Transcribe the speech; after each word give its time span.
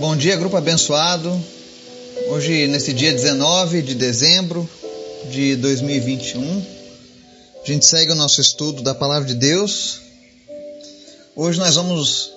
Bom 0.00 0.16
dia, 0.16 0.34
grupo 0.34 0.56
abençoado. 0.56 1.30
Hoje, 2.30 2.66
nesse 2.68 2.94
dia 2.94 3.12
19 3.12 3.82
de 3.82 3.94
dezembro 3.94 4.66
de 5.30 5.56
2021, 5.56 6.64
a 7.62 7.66
gente 7.66 7.84
segue 7.84 8.10
o 8.10 8.14
nosso 8.14 8.40
estudo 8.40 8.80
da 8.80 8.94
Palavra 8.94 9.28
de 9.28 9.34
Deus. 9.34 10.00
Hoje 11.36 11.58
nós 11.58 11.74
vamos 11.74 12.32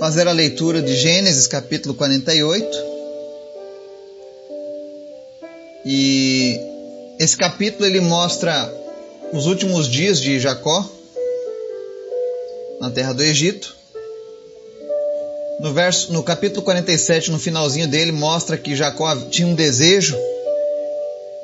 fazer 0.00 0.26
a 0.26 0.32
leitura 0.32 0.80
de 0.80 0.96
Gênesis 0.96 1.46
capítulo 1.46 1.94
48. 1.94 2.66
E 5.84 6.58
esse 7.18 7.36
capítulo 7.36 7.84
ele 7.84 8.00
mostra 8.00 8.72
os 9.30 9.44
últimos 9.44 9.86
dias 9.86 10.18
de 10.18 10.40
Jacó 10.40 10.88
na 12.80 12.90
terra 12.90 13.12
do 13.12 13.22
Egito. 13.22 13.75
No, 15.58 15.72
verso, 15.72 16.12
no 16.12 16.22
capítulo 16.22 16.62
47, 16.62 17.30
no 17.30 17.38
finalzinho 17.38 17.88
dele, 17.88 18.12
mostra 18.12 18.58
que 18.58 18.76
Jacó 18.76 19.16
tinha 19.30 19.48
um 19.48 19.54
desejo 19.54 20.16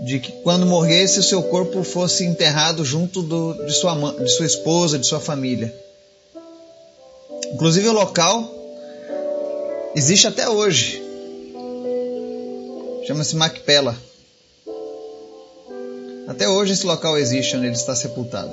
de 0.00 0.18
que 0.18 0.32
quando 0.42 0.66
morresse 0.66 1.20
o 1.20 1.22
seu 1.22 1.42
corpo 1.44 1.82
fosse 1.82 2.24
enterrado 2.24 2.84
junto 2.84 3.22
do, 3.22 3.54
de, 3.64 3.72
sua, 3.72 3.94
de 4.12 4.28
sua 4.30 4.46
esposa, 4.46 4.98
de 4.98 5.06
sua 5.06 5.20
família. 5.20 5.72
Inclusive 7.52 7.88
o 7.88 7.92
local 7.92 8.50
existe 9.94 10.26
até 10.26 10.48
hoje. 10.48 11.02
Chama-se 13.06 13.34
Macpela. 13.36 13.96
Até 16.26 16.48
hoje 16.48 16.72
esse 16.72 16.86
local 16.86 17.16
existe 17.18 17.56
onde 17.56 17.66
ele 17.66 17.74
está 17.74 17.94
sepultado. 17.94 18.52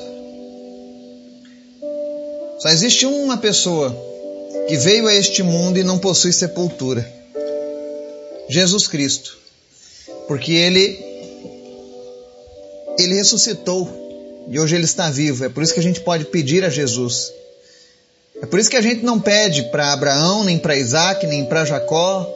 Só 2.59 2.70
existe 2.70 3.05
uma 3.05 3.38
pessoa 3.38 3.95
que 4.70 4.78
veio 4.78 5.08
a 5.08 5.16
este 5.16 5.41
mundo 5.41 5.80
e 5.80 5.84
não 5.84 5.98
possui 5.98 6.32
sepultura. 6.32 7.04
Jesus 8.48 8.88
Cristo. 8.88 9.36
Porque 10.28 10.53
ele 10.53 11.03
ele 13.00 13.16
ressuscitou 13.16 14.45
e 14.47 14.59
hoje 14.59 14.75
ele 14.75 14.86
está 14.86 15.09
vivo. 15.09 15.44
É 15.44 15.50
por 15.50 15.64
isso 15.64 15.73
que 15.73 15.80
a 15.80 15.84
gente 15.84 16.02
pode 16.02 16.25
pedir 16.25 16.64
a 16.64 16.70
Jesus. 16.70 17.34
É 18.44 18.45
por 18.45 18.59
isso 18.59 18.70
que 18.70 18.78
a 18.78 18.81
gente 18.81 19.03
não 19.03 19.20
pede 19.20 19.64
para 19.72 19.92
Abraão, 19.92 20.44
nem 20.44 20.59
para 20.59 20.78
Isaac, 20.78 21.25
nem 21.25 21.45
para 21.45 21.66
Jacó, 21.66 22.31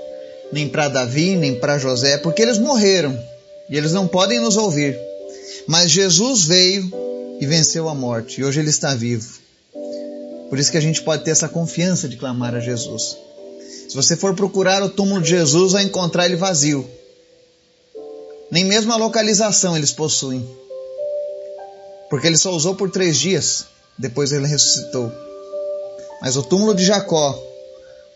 nem 0.52 0.68
para 0.68 0.90
Davi, 0.90 1.36
nem 1.36 1.54
para 1.54 1.78
José, 1.78 2.18
porque 2.18 2.42
eles 2.42 2.58
morreram 2.58 3.16
e 3.70 3.78
eles 3.78 3.92
não 3.92 4.08
podem 4.08 4.40
nos 4.40 4.58
ouvir. 4.58 4.98
Mas 5.68 5.92
Jesus 5.92 6.46
veio 6.46 6.92
e 7.40 7.46
venceu 7.46 7.88
a 7.88 7.94
morte 7.94 8.42
e 8.42 8.44
hoje 8.44 8.60
ele 8.60 8.72
está 8.72 8.96
vivo. 8.96 9.43
Por 10.54 10.60
isso 10.60 10.70
que 10.70 10.78
a 10.78 10.82
gente 10.82 11.02
pode 11.02 11.24
ter 11.24 11.32
essa 11.32 11.50
confiança 11.50 12.08
de 12.08 12.16
clamar 12.16 12.54
a 12.54 12.60
Jesus. 12.60 13.18
Se 13.90 13.96
você 13.96 14.16
for 14.16 14.36
procurar 14.36 14.84
o 14.84 14.90
túmulo 14.90 15.20
de 15.20 15.30
Jesus, 15.30 15.72
vai 15.72 15.82
encontrar 15.82 16.28
ele 16.28 16.36
vazio. 16.36 16.88
Nem 18.52 18.64
mesmo 18.64 18.94
a 18.94 18.96
localização 18.96 19.76
eles 19.76 19.92
possuem. 19.92 20.48
Porque 22.08 22.28
ele 22.28 22.38
só 22.38 22.52
usou 22.52 22.76
por 22.76 22.92
três 22.92 23.18
dias, 23.18 23.66
depois 23.98 24.32
ele 24.32 24.46
ressuscitou. 24.46 25.12
Mas 26.22 26.38
o 26.38 26.44
túmulo 26.44 26.76
de 26.76 26.86
Jacó, 26.86 27.32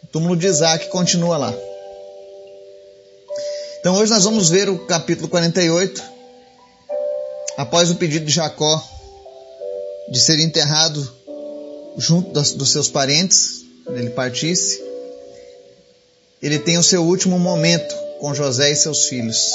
o 0.04 0.08
túmulo 0.12 0.36
de 0.36 0.46
Isaac 0.46 0.90
continua 0.90 1.38
lá. 1.38 1.52
Então 3.80 3.96
hoje 3.96 4.12
nós 4.12 4.26
vamos 4.26 4.52
ver 4.52 4.70
o 4.70 4.86
capítulo 4.86 5.28
48. 5.28 6.04
Após 7.58 7.90
o 7.90 7.96
pedido 7.96 8.28
de 8.28 8.32
Jacó 8.32 8.80
de 10.12 10.20
ser 10.20 10.40
enterrado 10.40 11.17
junto 11.98 12.32
das, 12.32 12.52
dos 12.52 12.72
seus 12.72 12.88
parentes, 12.88 13.66
ele 13.90 14.12
partisse, 14.12 14.82
ele 16.42 16.60
tem 16.60 16.78
o 16.78 16.84
seu 16.84 17.04
último 17.04 17.40
momento 17.40 17.96
com 18.20 18.34
José 18.34 18.72
e 18.72 18.76
seus 18.76 19.06
filhos. 19.08 19.52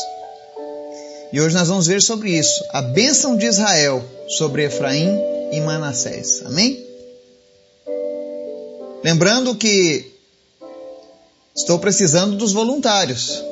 E 1.33 1.41
hoje 1.41 1.55
nós 1.55 1.69
vamos 1.69 1.87
ver 1.87 2.03
sobre 2.03 2.31
isso, 2.31 2.63
a 2.71 2.83
bênção 2.83 3.37
de 3.37 3.47
Israel 3.47 4.05
sobre 4.29 4.65
Efraim 4.65 5.09
e 5.53 5.61
Manassés. 5.61 6.43
Amém? 6.45 6.85
Lembrando 9.05 9.55
que 9.55 10.13
estou 11.55 11.79
precisando 11.79 12.37
dos 12.37 12.53
voluntários. 12.53 13.43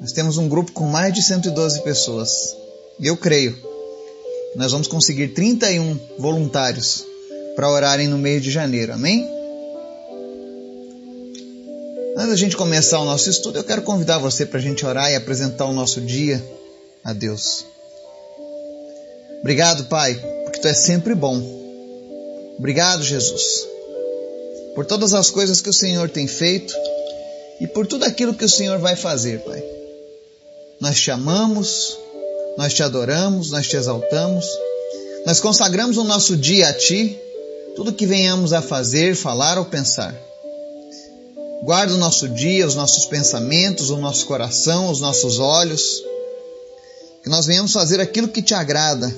Nós 0.00 0.12
temos 0.12 0.38
um 0.38 0.48
grupo 0.48 0.72
com 0.72 0.86
mais 0.86 1.12
de 1.12 1.22
112 1.22 1.82
pessoas. 1.82 2.56
E 2.98 3.06
eu 3.06 3.16
creio 3.16 3.54
que 3.54 4.58
nós 4.58 4.72
vamos 4.72 4.88
conseguir 4.88 5.28
31 5.28 5.98
voluntários 6.18 7.09
para 7.60 7.68
orarem 7.68 8.08
no 8.08 8.16
mês 8.16 8.42
de 8.42 8.50
janeiro. 8.50 8.94
Amém? 8.94 9.28
Antes 12.16 12.30
da 12.30 12.36
gente 12.36 12.56
começar 12.56 12.98
o 13.00 13.04
nosso 13.04 13.28
estudo, 13.28 13.58
eu 13.58 13.64
quero 13.64 13.82
convidar 13.82 14.16
você 14.16 14.46
para 14.46 14.58
a 14.58 14.62
gente 14.62 14.86
orar 14.86 15.12
e 15.12 15.14
apresentar 15.14 15.66
o 15.66 15.72
nosso 15.74 16.00
dia 16.00 16.42
a 17.04 17.12
Deus. 17.12 17.66
Obrigado, 19.40 19.84
Pai, 19.90 20.14
porque 20.44 20.58
Tu 20.58 20.68
é 20.68 20.72
sempre 20.72 21.14
bom. 21.14 21.38
Obrigado, 22.58 23.02
Jesus, 23.02 23.66
por 24.74 24.86
todas 24.86 25.12
as 25.12 25.28
coisas 25.28 25.60
que 25.60 25.68
o 25.68 25.74
Senhor 25.74 26.08
tem 26.08 26.26
feito 26.26 26.74
e 27.60 27.66
por 27.66 27.86
tudo 27.86 28.06
aquilo 28.06 28.32
que 28.32 28.46
o 28.46 28.48
Senhor 28.48 28.78
vai 28.78 28.96
fazer, 28.96 29.38
Pai. 29.40 29.62
Nós 30.80 30.98
te 30.98 31.10
amamos, 31.10 31.98
nós 32.56 32.72
te 32.72 32.82
adoramos, 32.82 33.50
nós 33.50 33.68
te 33.68 33.76
exaltamos, 33.76 34.46
nós 35.26 35.40
consagramos 35.40 35.98
o 35.98 36.04
nosso 36.04 36.38
dia 36.38 36.70
a 36.70 36.72
Ti 36.72 37.20
tudo 37.80 37.94
que 37.94 38.04
venhamos 38.04 38.52
a 38.52 38.60
fazer, 38.60 39.16
falar 39.16 39.56
ou 39.56 39.64
pensar. 39.64 40.14
Guarda 41.62 41.94
o 41.94 41.96
nosso 41.96 42.28
dia, 42.28 42.66
os 42.66 42.74
nossos 42.74 43.06
pensamentos, 43.06 43.88
o 43.88 43.96
nosso 43.96 44.26
coração, 44.26 44.90
os 44.90 45.00
nossos 45.00 45.38
olhos. 45.38 46.04
Que 47.22 47.30
nós 47.30 47.46
venhamos 47.46 47.72
fazer 47.72 47.98
aquilo 47.98 48.28
que 48.28 48.42
te 48.42 48.52
agrada. 48.52 49.10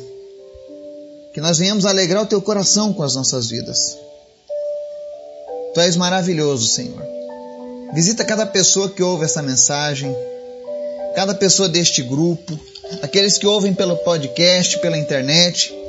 Que 1.34 1.40
nós 1.40 1.58
venhamos 1.58 1.84
alegrar 1.84 2.22
o 2.22 2.26
teu 2.26 2.40
coração 2.40 2.92
com 2.92 3.02
as 3.02 3.16
nossas 3.16 3.50
vidas. 3.50 3.98
Tu 5.74 5.80
és 5.80 5.96
maravilhoso, 5.96 6.68
Senhor. 6.68 7.02
Visita 7.92 8.24
cada 8.24 8.46
pessoa 8.46 8.88
que 8.88 9.02
ouve 9.02 9.24
essa 9.24 9.42
mensagem, 9.42 10.14
cada 11.16 11.34
pessoa 11.34 11.68
deste 11.68 12.00
grupo, 12.00 12.56
aqueles 13.02 13.38
que 13.38 13.46
ouvem 13.48 13.74
pelo 13.74 13.96
podcast, 13.96 14.78
pela 14.78 14.96
internet 14.96 15.81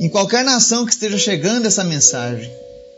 em 0.00 0.08
qualquer 0.08 0.42
nação 0.42 0.86
que 0.86 0.92
esteja 0.92 1.18
chegando 1.18 1.66
essa 1.66 1.84
mensagem, 1.84 2.50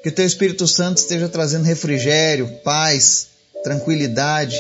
que 0.05 0.09
o 0.09 0.13
Teu 0.13 0.25
Espírito 0.25 0.69
Santo 0.69 0.99
esteja 0.99 1.29
trazendo 1.29 1.65
refrigério, 1.65 2.49
paz, 2.63 3.27
tranquilidade 3.65 4.57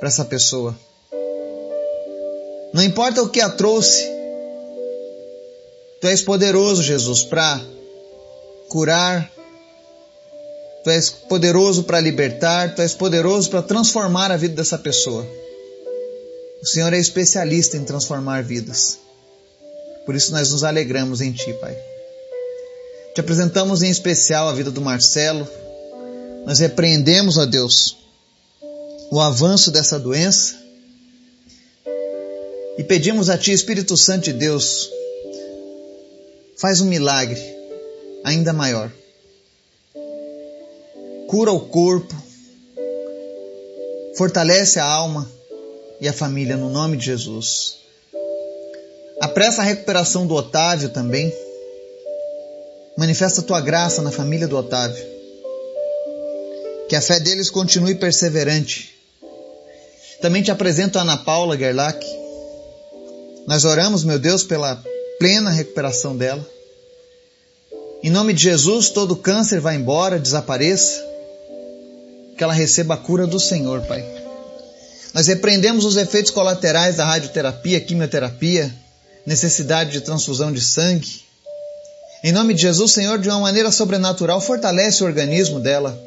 para 0.00 0.08
essa 0.08 0.24
pessoa. 0.24 0.76
Não 2.74 2.82
importa 2.82 3.22
o 3.22 3.28
que 3.28 3.40
a 3.40 3.48
trouxe, 3.48 4.04
Tu 6.00 6.08
és 6.08 6.20
poderoso, 6.20 6.82
Jesus, 6.82 7.22
para 7.22 7.60
curar, 8.68 9.30
Tu 10.82 10.90
és 10.90 11.08
poderoso 11.08 11.84
para 11.84 12.00
libertar, 12.00 12.74
Tu 12.74 12.82
és 12.82 12.94
poderoso 12.94 13.48
para 13.48 13.62
transformar 13.62 14.32
a 14.32 14.36
vida 14.36 14.56
dessa 14.56 14.76
pessoa. 14.76 15.24
O 16.60 16.66
Senhor 16.66 16.92
é 16.92 16.98
especialista 16.98 17.76
em 17.76 17.84
transformar 17.84 18.42
vidas. 18.42 19.05
Por 20.06 20.14
isso 20.14 20.32
nós 20.32 20.52
nos 20.52 20.64
alegramos 20.64 21.20
em 21.20 21.32
Ti, 21.32 21.52
Pai. 21.54 21.76
Te 23.12 23.20
apresentamos 23.20 23.82
em 23.82 23.90
especial 23.90 24.48
a 24.48 24.52
vida 24.52 24.70
do 24.70 24.80
Marcelo. 24.80 25.46
Nós 26.46 26.60
repreendemos, 26.60 27.36
ó 27.36 27.44
Deus, 27.44 27.96
o 29.10 29.20
avanço 29.20 29.70
dessa 29.70 29.98
doença 29.98 30.54
e 32.78 32.84
pedimos 32.84 33.30
a 33.30 33.36
Ti, 33.38 33.52
Espírito 33.52 33.96
Santo 33.96 34.24
de 34.24 34.34
Deus, 34.34 34.90
faz 36.56 36.80
um 36.80 36.86
milagre 36.86 37.40
ainda 38.22 38.52
maior. 38.52 38.92
Cura 41.26 41.50
o 41.50 41.60
corpo, 41.60 42.14
fortalece 44.16 44.78
a 44.78 44.84
alma 44.84 45.28
e 46.00 46.06
a 46.06 46.12
família 46.12 46.56
no 46.56 46.70
nome 46.70 46.96
de 46.96 47.06
Jesus. 47.06 47.85
A 49.20 49.62
recuperação 49.62 50.26
do 50.26 50.34
Otávio 50.34 50.90
também. 50.90 51.32
Manifesta 52.98 53.40
a 53.40 53.44
tua 53.44 53.60
graça 53.62 54.02
na 54.02 54.10
família 54.10 54.46
do 54.46 54.56
Otávio. 54.56 55.02
Que 56.88 56.94
a 56.94 57.00
fé 57.00 57.18
deles 57.18 57.48
continue 57.48 57.94
perseverante. 57.94 58.94
Também 60.20 60.42
te 60.42 60.50
apresento 60.50 60.98
a 60.98 61.02
Ana 61.02 61.16
Paula 61.16 61.56
Gerlach. 61.56 61.98
Nós 63.46 63.64
oramos, 63.64 64.04
meu 64.04 64.18
Deus, 64.18 64.44
pela 64.44 64.82
plena 65.18 65.50
recuperação 65.50 66.14
dela. 66.14 66.46
Em 68.02 68.10
nome 68.10 68.34
de 68.34 68.42
Jesus, 68.42 68.90
todo 68.90 69.16
câncer 69.16 69.60
vá 69.60 69.74
embora, 69.74 70.18
desapareça. 70.18 71.02
Que 72.36 72.44
ela 72.44 72.52
receba 72.52 72.94
a 72.94 72.98
cura 72.98 73.26
do 73.26 73.40
Senhor, 73.40 73.80
Pai. 73.82 74.04
Nós 75.14 75.26
repreendemos 75.26 75.86
os 75.86 75.96
efeitos 75.96 76.30
colaterais 76.30 76.96
da 76.96 77.06
radioterapia, 77.06 77.80
quimioterapia, 77.80 78.72
necessidade 79.26 79.90
de 79.90 80.00
transfusão 80.00 80.52
de 80.52 80.60
sangue. 80.60 81.24
Em 82.22 82.32
nome 82.32 82.54
de 82.54 82.62
Jesus, 82.62 82.92
Senhor, 82.92 83.18
de 83.18 83.28
uma 83.28 83.40
maneira 83.40 83.70
sobrenatural, 83.70 84.40
fortalece 84.40 85.02
o 85.02 85.06
organismo 85.06 85.60
dela. 85.60 86.00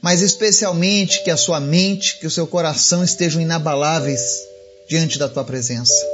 mas 0.00 0.22
especialmente 0.22 1.24
que 1.24 1.30
a 1.30 1.36
sua 1.36 1.58
mente, 1.58 2.18
que 2.18 2.26
o 2.26 2.30
seu 2.30 2.46
coração 2.46 3.02
estejam 3.02 3.42
inabaláveis 3.42 4.20
diante 4.88 5.18
da 5.18 5.28
tua 5.28 5.44
presença. 5.44 6.06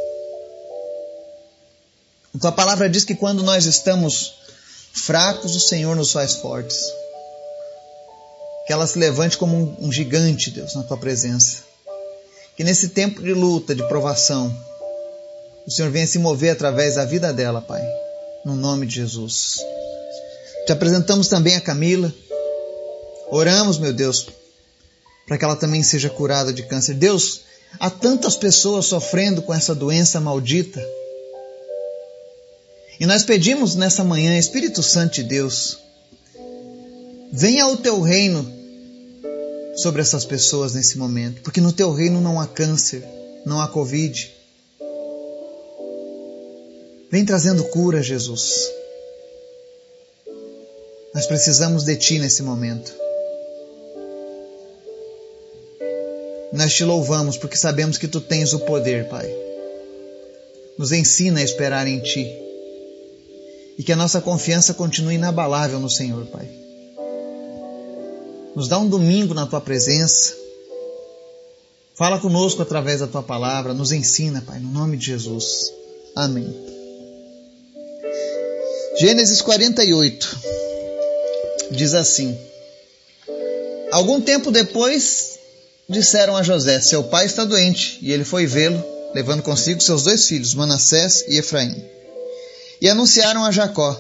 A 2.35 2.39
tua 2.39 2.53
palavra 2.53 2.89
diz 2.89 3.05
que 3.05 3.15
quando 3.15 3.43
nós 3.43 3.67
estamos 3.67 4.35
fracos, 4.95 5.55
o 5.55 5.61
Senhor 5.61 5.95
nos 5.95 6.13
faz 6.13 6.37
fortes. 6.37 6.79
Que 8.67 8.73
ela 8.73 8.87
se 8.87 8.99
levante 8.99 9.37
como 9.37 9.55
um, 9.55 9.89
um 9.89 9.93
gigante, 9.93 10.51
Deus, 10.51 10.75
na 10.75 10.83
tua 10.83 10.97
presença. 10.97 11.63
Que 12.57 12.65
nesse 12.65 12.89
tempo 12.89 13.23
de 13.23 13.35
luta, 13.35 13.75
de 13.75 13.87
provação, 13.87 14.57
o 15.67 15.71
Senhor 15.71 15.91
venha 15.91 16.07
se 16.07 16.19
mover 16.19 16.51
através 16.51 16.97
da 16.97 17.05
vida 17.05 17.33
dela, 17.33 17.61
Pai. 17.61 17.83
No 18.45 18.55
nome 18.55 18.87
de 18.87 18.97
Jesus. 18.97 19.59
Te 20.67 20.73
apresentamos 20.73 21.29
também 21.29 21.57
a 21.57 21.61
Camila. 21.61 22.13
Oramos, 23.31 23.79
meu 23.79 23.93
Deus, 23.93 24.29
para 25.27 25.39
que 25.39 25.45
ela 25.45 25.57
também 25.57 25.83
seja 25.83 26.11
curada 26.11 26.53
de 26.53 26.63
câncer. 26.65 26.95
Deus, 26.95 27.41
há 27.81 27.89
tantas 27.89 28.37
pessoas 28.37 28.87
sofrendo 28.87 29.41
com 29.43 29.55
essa 29.55 29.75
doença 29.75 30.21
maldita. 30.21 30.83
E 33.01 33.07
nós 33.07 33.25
pedimos 33.25 33.75
nessa 33.75 34.05
manhã, 34.05 34.39
Espírito 34.39 34.83
Santo 34.83 35.15
de 35.15 35.25
Deus, 35.25 35.79
venha 37.33 37.67
o 37.67 37.77
teu 37.77 38.01
reino 38.01 38.47
sobre 39.77 40.01
essas 40.01 40.25
pessoas 40.25 40.75
nesse 40.75 40.97
momento, 40.97 41.43
porque 41.43 41.61
no 41.61 41.73
teu 41.73 41.93
reino 41.93 42.21
não 42.21 42.41
há 42.41 42.47
câncer, 42.47 43.05
não 43.45 43.61
há 43.61 43.67
Covid. 43.67 44.33
Vem 47.15 47.25
trazendo 47.25 47.63
cura, 47.67 48.03
Jesus. 48.03 48.73
Nós 51.15 51.27
precisamos 51.27 51.85
de 51.85 51.95
Ti 51.95 52.19
nesse 52.19 52.43
momento. 52.43 52.93
Nós 56.53 56.75
te 56.75 56.85
louvamos 56.85 57.37
porque 57.37 57.57
sabemos 57.57 57.99
que 57.99 58.09
Tu 58.09 58.21
tens 58.21 58.53
o 58.53 58.59
poder, 58.59 59.09
Pai. 59.09 59.33
Nos 60.77 60.91
ensina 60.91 61.39
a 61.39 61.45
esperar 61.45 61.87
em 61.87 62.01
Ti 62.01 62.27
e 63.79 63.85
que 63.85 63.93
a 63.93 63.97
nossa 63.97 64.21
confiança 64.21 64.75
continue 64.75 65.15
inabalável 65.15 65.79
no 65.79 65.89
Senhor, 65.89 66.27
Pai. 66.27 66.51
Nos 68.57 68.67
dá 68.67 68.77
um 68.77 68.89
domingo 68.89 69.35
na 69.35 69.47
tua 69.47 69.61
presença. 69.61 70.35
Fala 71.95 72.19
conosco 72.19 72.61
através 72.61 72.99
da 72.99 73.07
tua 73.07 73.23
palavra, 73.23 73.73
nos 73.73 73.93
ensina, 73.93 74.43
Pai, 74.45 74.59
no 74.59 74.73
nome 74.73 74.97
de 74.97 75.07
Jesus. 75.07 75.73
Amém. 76.17 76.74
Gênesis 78.99 79.41
48 79.41 80.39
diz 81.71 81.95
assim: 81.95 82.39
Algum 83.91 84.21
tempo 84.21 84.51
depois 84.51 85.39
disseram 85.89 86.37
a 86.37 86.43
José: 86.43 86.81
Seu 86.81 87.05
pai 87.05 87.27
está 87.27 87.45
doente, 87.45 87.99
e 88.01 88.13
ele 88.13 88.25
foi 88.25 88.47
vê-lo, 88.47 88.83
levando 89.15 89.43
consigo 89.43 89.81
seus 89.81 90.05
dois 90.05 90.27
filhos, 90.27 90.55
Manassés 90.55 91.25
e 91.29 91.39
Efraim 91.39 91.95
e 92.85 92.89
anunciaram 92.91 93.43
a 93.45 93.51
Jacó. 93.51 93.99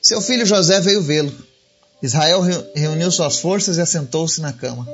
Seu 0.00 0.20
filho 0.20 0.44
José 0.44 0.78
veio 0.80 1.02
vê-lo. 1.02 1.32
Israel 2.02 2.42
reuniu 2.74 3.10
suas 3.10 3.38
forças 3.38 3.78
e 3.78 3.80
assentou-se 3.80 4.42
na 4.42 4.52
cama. 4.52 4.86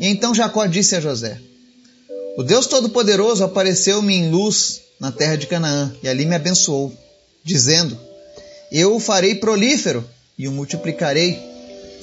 E 0.00 0.06
então 0.08 0.34
Jacó 0.34 0.64
disse 0.64 0.96
a 0.96 1.00
José: 1.00 1.38
O 2.38 2.42
Deus 2.42 2.66
Todo-Poderoso 2.66 3.44
apareceu-me 3.44 4.14
em 4.14 4.30
luz 4.30 4.80
na 4.98 5.12
terra 5.12 5.36
de 5.36 5.46
Canaã 5.46 5.94
e 6.02 6.08
ali 6.08 6.24
me 6.24 6.34
abençoou, 6.34 6.90
dizendo: 7.44 7.98
Eu 8.70 8.94
o 8.94 9.00
farei 9.00 9.34
prolífero 9.34 10.08
e 10.38 10.46
o 10.46 10.52
multiplicarei. 10.52 11.38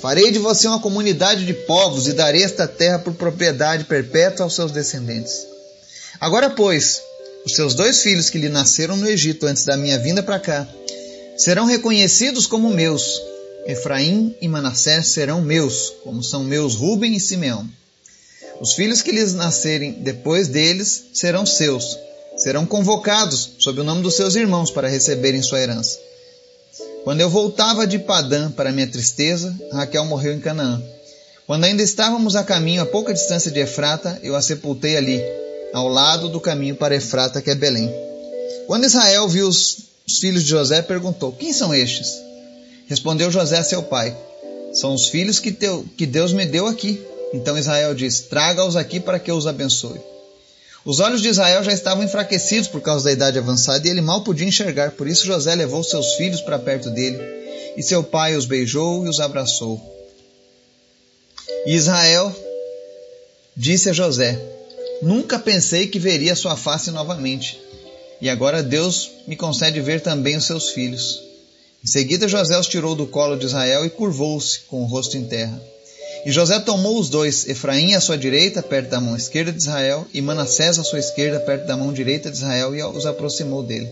Farei 0.02 0.32
de 0.32 0.40
você 0.40 0.68
uma 0.68 0.82
comunidade 0.82 1.46
de 1.46 1.54
povos 1.54 2.08
e 2.08 2.14
darei 2.14 2.44
esta 2.44 2.68
terra 2.68 3.00
por 3.00 3.14
propriedade 3.14 3.86
perpétua 3.86 4.46
aos 4.46 4.56
seus 4.56 4.72
descendentes. 4.72 5.46
Agora, 6.20 6.50
pois, 6.50 7.02
os 7.46 7.54
seus 7.54 7.76
dois 7.76 8.02
filhos 8.02 8.30
que 8.30 8.38
lhe 8.38 8.50
nasceram 8.50 8.98
no 8.98 9.08
Egito 9.08 9.46
antes 9.46 9.66
da 9.66 9.78
minha 9.78 10.00
vinda 10.00 10.24
para 10.24 10.40
cá 10.40 10.68
serão 11.38 11.66
reconhecidos 11.66 12.48
como 12.48 12.70
meus. 12.70 13.22
Efraim 13.68 14.36
e 14.42 14.48
Manassés 14.48 15.08
serão 15.08 15.42
meus, 15.42 15.94
como 16.04 16.24
são 16.24 16.44
meus 16.44 16.76
Ruben 16.76 17.16
e 17.16 17.20
Simeão. 17.20 17.68
Os 18.60 18.74
filhos 18.74 19.02
que 19.02 19.12
lhes 19.12 19.34
nascerem 19.34 19.94
depois 19.94 20.48
deles 20.48 21.06
serão 21.14 21.46
seus. 21.46 21.98
Serão 22.38 22.66
convocados 22.66 23.52
sob 23.60 23.82
o 23.82 23.84
nome 23.84 24.02
dos 24.02 24.16
seus 24.16 24.36
irmãos 24.36 24.72
para 24.72 24.88
receberem 24.88 25.42
sua 25.42 25.60
herança. 25.60 26.00
Quando 27.06 27.22
eu 27.22 27.30
voltava 27.30 27.86
de 27.86 28.00
Padã 28.00 28.50
para 28.50 28.72
minha 28.72 28.88
tristeza, 28.88 29.56
Raquel 29.72 30.06
morreu 30.06 30.34
em 30.34 30.40
Canaã. 30.40 30.82
Quando 31.46 31.64
ainda 31.66 31.84
estávamos 31.84 32.36
a 32.36 32.44
caminho 32.44 32.82
a 32.82 32.86
pouca 32.88 33.14
distância 33.14 33.52
de 33.52 33.60
Efrata, 33.60 34.20
eu 34.24 34.36
a 34.36 34.42
sepultei 34.42 34.98
ali 34.98 35.22
ao 35.72 35.88
lado 35.88 36.28
do 36.30 36.42
caminho 36.42 36.76
para 36.76 36.96
Efrata, 36.96 37.44
que 37.44 37.52
é 37.52 37.54
Belém. 37.54 37.94
Quando 38.66 38.86
Israel 38.86 39.28
viu 39.28 39.48
os, 39.48 39.78
os 40.08 40.18
filhos 40.18 40.42
de 40.42 40.50
José, 40.50 40.82
perguntou: 40.82 41.32
Quem 41.32 41.54
são 41.54 41.76
estes? 41.76 42.08
Respondeu 42.88 43.30
José 43.30 43.60
a 43.60 43.64
seu 43.64 43.84
pai: 43.84 44.18
São 44.74 44.96
os 44.96 45.08
filhos 45.08 45.40
que, 45.40 45.52
teu, 45.52 45.86
que 45.96 46.08
Deus 46.08 46.34
me 46.34 46.48
deu 46.48 46.66
aqui. 46.66 47.00
Então 47.32 47.56
Israel 47.56 47.94
disse: 47.94 48.24
Traga-os 48.24 48.76
aqui 48.76 49.00
para 49.00 49.20
que 49.20 49.30
eu 49.30 49.36
os 49.36 49.46
abençoe. 49.46 50.02
Os 50.86 51.00
olhos 51.00 51.24
de 51.24 51.30
Israel 51.30 51.64
já 51.64 51.74
estavam 51.74 52.04
enfraquecidos 52.04 52.68
por 52.68 52.80
causa 52.80 53.06
da 53.06 53.12
idade 53.12 53.40
avançada 53.40 53.88
e 53.88 53.90
ele 53.90 54.02
mal 54.02 54.24
podia 54.24 54.48
enxergar. 54.48 54.92
Por 54.92 55.08
isso 55.08 55.26
José 55.26 55.56
levou 55.56 55.84
seus 55.84 56.14
filhos 56.14 56.42
para 56.42 56.60
perto 56.60 56.92
dele 56.92 57.18
e 57.76 57.82
seu 57.82 58.04
pai 58.04 58.36
os 58.36 58.46
beijou 58.46 59.04
e 59.04 59.10
os 59.10 59.20
abraçou. 59.20 59.82
E 61.66 61.74
Israel 61.74 62.34
disse 63.58 63.90
a 63.90 63.94
José: 63.94 64.40
Nunca 65.02 65.40
pensei 65.40 65.88
que 65.88 65.98
veria 65.98 66.36
sua 66.36 66.56
face 66.56 66.92
novamente. 66.92 67.60
E 68.22 68.30
agora 68.30 68.62
Deus 68.62 69.10
me 69.28 69.36
concede 69.36 69.82
ver 69.82 70.02
também 70.02 70.38
os 70.38 70.46
seus 70.46 70.70
filhos. 70.70 71.22
Em 71.84 71.88
seguida, 71.88 72.28
José 72.28 72.58
os 72.58 72.68
tirou 72.68 72.96
do 72.96 73.08
colo 73.08 73.36
de 73.36 73.46
Israel 73.46 73.86
e 73.86 73.90
curvou-se 73.90 74.60
com 74.62 74.84
o 74.84 74.86
rosto 74.86 75.18
em 75.18 75.26
terra. 75.26 75.60
E 76.26 76.32
José 76.32 76.60
tomou 76.60 77.00
os 77.00 77.08
dois, 77.08 77.48
Efraim 77.48 77.94
à 77.94 78.02
sua 78.02 78.18
direita, 78.18 78.64
perto 78.64 78.90
da 78.90 79.00
mão 79.00 79.16
esquerda 79.16 79.52
de 79.52 79.60
Israel, 79.60 80.08
e 80.12 80.20
Manassés 80.22 80.80
à 80.80 80.84
sua 80.84 80.98
esquerda, 80.98 81.40
perto 81.40 81.68
da 81.68 81.78
mão 81.78 81.94
direita 81.94 82.32
de 82.32 82.38
Israel, 82.38 82.76
e 82.76 82.82
os 82.82 83.06
aproximou 83.06 83.62
dele. 83.62 83.88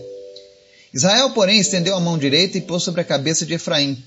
Israel, 0.92 1.30
porém, 1.30 1.60
estendeu 1.60 1.94
a 1.94 2.00
mão 2.00 2.18
direita 2.18 2.58
e 2.58 2.60
pôs 2.60 2.82
sobre 2.82 3.00
a 3.02 3.04
cabeça 3.04 3.46
de 3.46 3.54
Efraim, 3.54 4.02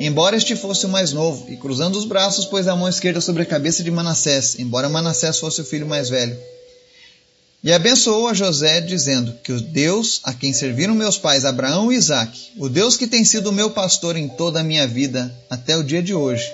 embora 0.00 0.36
este 0.36 0.56
fosse 0.56 0.86
o 0.86 0.88
mais 0.88 1.12
novo, 1.12 1.52
e 1.52 1.56
cruzando 1.58 1.98
os 1.98 2.06
braços, 2.06 2.46
pôs 2.46 2.66
a 2.66 2.74
mão 2.74 2.88
esquerda 2.88 3.20
sobre 3.20 3.42
a 3.42 3.46
cabeça 3.46 3.84
de 3.84 3.90
Manassés, 3.90 4.58
embora 4.58 4.88
Manassés 4.88 5.38
fosse 5.38 5.60
o 5.60 5.64
filho 5.64 5.86
mais 5.86 6.08
velho. 6.08 6.34
E 7.62 7.72
abençoou 7.72 8.28
a 8.28 8.32
José, 8.32 8.80
dizendo: 8.80 9.34
Que 9.44 9.52
o 9.52 9.60
Deus 9.60 10.20
a 10.24 10.32
quem 10.32 10.52
serviram 10.52 10.94
meus 10.94 11.18
pais 11.18 11.44
Abraão 11.44 11.92
e 11.92 11.96
Isaque, 11.96 12.52
o 12.56 12.70
Deus 12.70 12.96
que 12.96 13.06
tem 13.06 13.22
sido 13.22 13.50
o 13.50 13.52
meu 13.52 13.70
pastor 13.70 14.16
em 14.16 14.28
toda 14.28 14.60
a 14.60 14.64
minha 14.64 14.86
vida, 14.86 15.34
até 15.50 15.76
o 15.76 15.82
dia 15.82 16.02
de 16.02 16.14
hoje, 16.14 16.46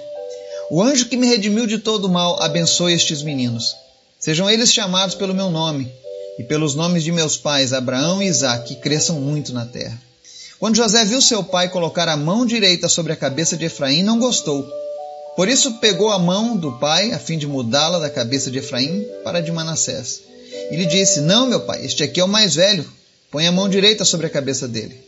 o 0.74 0.80
anjo 0.80 1.04
que 1.04 1.18
me 1.18 1.26
redimiu 1.26 1.66
de 1.66 1.76
todo 1.76 2.06
o 2.06 2.08
mal, 2.08 2.42
abençoe 2.42 2.94
estes 2.94 3.20
meninos. 3.20 3.76
Sejam 4.18 4.48
eles 4.48 4.72
chamados 4.72 5.14
pelo 5.14 5.34
meu 5.34 5.50
nome, 5.50 5.92
e 6.38 6.44
pelos 6.44 6.74
nomes 6.74 7.04
de 7.04 7.12
meus 7.12 7.36
pais 7.36 7.74
Abraão 7.74 8.22
e 8.22 8.26
Isaque, 8.26 8.74
que 8.74 8.80
cresçam 8.80 9.20
muito 9.20 9.52
na 9.52 9.66
terra. 9.66 10.00
Quando 10.58 10.76
José 10.76 11.04
viu 11.04 11.20
seu 11.20 11.44
pai 11.44 11.68
colocar 11.68 12.08
a 12.08 12.16
mão 12.16 12.46
direita 12.46 12.88
sobre 12.88 13.12
a 13.12 13.16
cabeça 13.16 13.54
de 13.54 13.66
Efraim, 13.66 14.02
não 14.02 14.18
gostou. 14.18 14.66
Por 15.36 15.46
isso 15.46 15.74
pegou 15.74 16.10
a 16.10 16.18
mão 16.18 16.56
do 16.56 16.72
pai, 16.78 17.12
a 17.12 17.18
fim 17.18 17.36
de 17.36 17.46
mudá-la 17.46 17.98
da 17.98 18.08
cabeça 18.08 18.50
de 18.50 18.56
Efraim 18.56 19.04
para 19.22 19.40
a 19.40 19.42
de 19.42 19.52
Manassés. 19.52 20.22
E 20.70 20.76
lhe 20.76 20.86
disse: 20.86 21.20
Não, 21.20 21.46
meu 21.46 21.60
pai, 21.60 21.84
este 21.84 22.02
aqui 22.02 22.18
é 22.18 22.24
o 22.24 22.28
mais 22.28 22.54
velho. 22.54 22.90
Põe 23.30 23.46
a 23.46 23.52
mão 23.52 23.68
direita 23.68 24.06
sobre 24.06 24.26
a 24.26 24.30
cabeça 24.30 24.66
dele. 24.66 24.98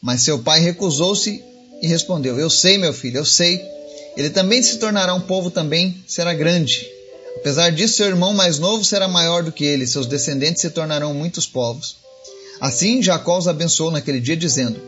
Mas 0.00 0.22
seu 0.22 0.38
pai 0.38 0.60
recusou-se 0.60 1.44
e 1.82 1.86
respondeu: 1.86 2.38
Eu 2.40 2.48
sei, 2.48 2.78
meu 2.78 2.94
filho, 2.94 3.18
eu 3.18 3.24
sei. 3.26 3.73
Ele 4.16 4.30
também 4.30 4.62
se 4.62 4.78
tornará 4.78 5.14
um 5.14 5.20
povo, 5.20 5.50
também 5.50 6.02
será 6.06 6.32
grande. 6.32 6.86
Apesar 7.36 7.70
disso, 7.70 7.96
seu 7.96 8.06
irmão 8.06 8.32
mais 8.32 8.58
novo 8.58 8.84
será 8.84 9.08
maior 9.08 9.42
do 9.42 9.52
que 9.52 9.64
ele, 9.64 9.86
seus 9.86 10.06
descendentes 10.06 10.62
se 10.62 10.70
tornarão 10.70 11.12
muitos 11.12 11.46
povos. 11.46 11.96
Assim 12.60 13.02
Jacó 13.02 13.38
os 13.38 13.48
abençoou 13.48 13.90
naquele 13.90 14.20
dia, 14.20 14.36
dizendo: 14.36 14.80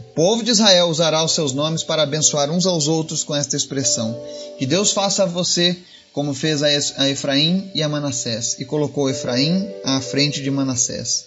O 0.00 0.14
povo 0.14 0.42
de 0.42 0.50
Israel 0.50 0.88
usará 0.88 1.22
os 1.24 1.32
seus 1.32 1.52
nomes 1.52 1.84
para 1.84 2.02
abençoar 2.02 2.50
uns 2.50 2.66
aos 2.66 2.88
outros 2.88 3.22
com 3.22 3.34
esta 3.34 3.56
expressão: 3.56 4.20
Que 4.58 4.66
Deus 4.66 4.90
faça 4.90 5.22
a 5.22 5.26
você 5.26 5.76
como 6.12 6.32
fez 6.32 6.62
a 6.62 7.10
Efraim 7.10 7.70
e 7.74 7.82
a 7.82 7.88
Manassés, 7.88 8.56
e 8.58 8.64
colocou 8.64 9.10
Efraim 9.10 9.68
à 9.84 10.00
frente 10.00 10.42
de 10.42 10.50
Manassés. 10.50 11.26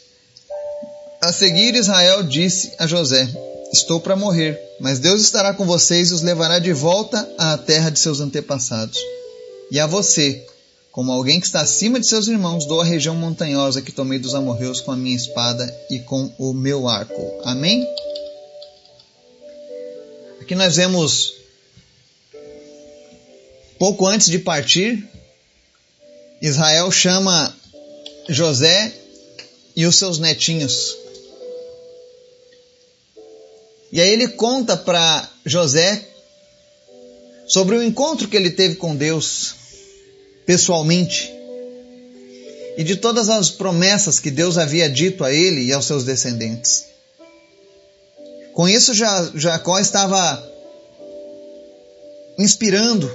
A 1.21 1.31
seguir, 1.31 1.75
Israel 1.75 2.23
disse 2.23 2.73
a 2.79 2.87
José: 2.87 3.29
Estou 3.71 3.99
para 3.99 4.15
morrer, 4.15 4.59
mas 4.79 4.97
Deus 4.97 5.21
estará 5.21 5.53
com 5.53 5.65
vocês 5.65 6.09
e 6.09 6.13
os 6.13 6.23
levará 6.23 6.57
de 6.57 6.73
volta 6.73 7.29
à 7.37 7.55
terra 7.57 7.91
de 7.91 7.99
seus 7.99 8.19
antepassados. 8.19 8.97
E 9.71 9.79
a 9.79 9.85
você, 9.85 10.43
como 10.91 11.11
alguém 11.11 11.39
que 11.39 11.45
está 11.45 11.61
acima 11.61 11.99
de 11.99 12.07
seus 12.07 12.27
irmãos, 12.27 12.65
dou 12.65 12.81
a 12.81 12.85
região 12.85 13.15
montanhosa 13.15 13.81
que 13.81 13.91
tomei 13.91 14.17
dos 14.17 14.33
amorreus 14.33 14.81
com 14.81 14.91
a 14.91 14.97
minha 14.97 15.15
espada 15.15 15.71
e 15.91 15.99
com 15.99 16.33
o 16.39 16.51
meu 16.51 16.87
arco. 16.87 17.41
Amém? 17.43 17.87
Aqui 20.41 20.55
nós 20.55 20.77
vemos 20.77 21.33
pouco 23.77 24.07
antes 24.07 24.29
de 24.29 24.39
partir, 24.39 25.07
Israel 26.41 26.89
chama 26.89 27.55
José 28.27 28.91
e 29.75 29.85
os 29.85 29.95
seus 29.95 30.17
netinhos. 30.17 30.97
E 33.91 33.99
aí 33.99 34.09
ele 34.09 34.27
conta 34.29 34.77
para 34.77 35.27
José 35.45 36.07
sobre 37.47 37.75
o 37.75 37.83
encontro 37.83 38.27
que 38.27 38.37
ele 38.37 38.51
teve 38.51 38.75
com 38.75 38.95
Deus 38.95 39.55
pessoalmente 40.45 41.31
e 42.77 42.83
de 42.83 42.95
todas 42.95 43.29
as 43.29 43.49
promessas 43.49 44.19
que 44.19 44.31
Deus 44.31 44.57
havia 44.57 44.89
dito 44.89 45.23
a 45.23 45.33
ele 45.33 45.63
e 45.63 45.73
aos 45.73 45.85
seus 45.85 46.03
descendentes. 46.03 46.85
Com 48.53 48.69
isso, 48.69 48.93
Jacó 48.93 49.79
estava 49.79 50.47
inspirando 52.37 53.11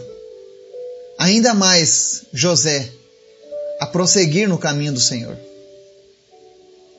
ainda 1.18 1.54
mais 1.54 2.24
José 2.32 2.90
a 3.80 3.86
prosseguir 3.86 4.48
no 4.48 4.58
caminho 4.58 4.92
do 4.92 5.00
Senhor. 5.00 5.36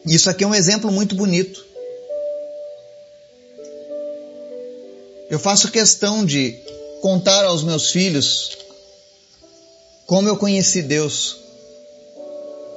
Isso 0.05 0.29
aqui 0.29 0.43
é 0.43 0.47
um 0.47 0.55
exemplo 0.55 0.91
muito 0.91 1.15
bonito. 1.15 1.65
Eu 5.29 5.39
faço 5.39 5.71
questão 5.71 6.25
de 6.25 6.55
contar 7.01 7.45
aos 7.45 7.63
meus 7.63 7.89
filhos 7.91 8.57
como 10.05 10.29
eu 10.29 10.37
conheci 10.37 10.83
Deus, 10.83 11.37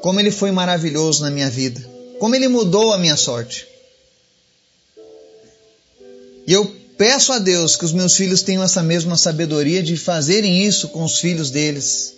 como 0.01 0.19
Ele 0.19 0.31
foi 0.31 0.51
maravilhoso 0.51 1.23
na 1.23 1.31
minha 1.31 1.51
vida, 1.51 1.81
como 2.19 2.35
Ele 2.35 2.49
mudou 2.49 2.93
a 2.93 2.99
minha 2.99 3.17
sorte. 3.17 3.67
E 6.47 6.53
eu 6.53 6.65
peço 6.97 7.33
a 7.33 7.39
Deus 7.39 7.77
que 7.77 7.85
os 7.85 7.93
meus 7.93 8.17
filhos 8.17 8.41
tenham 8.41 8.63
essa 8.63 8.83
mesma 8.83 9.17
sabedoria 9.19 9.83
de 9.83 9.97
fazerem 9.97 10.65
isso 10.65 10.89
com 10.89 11.05
os 11.05 11.19
filhos 11.19 11.51
deles 11.51 12.15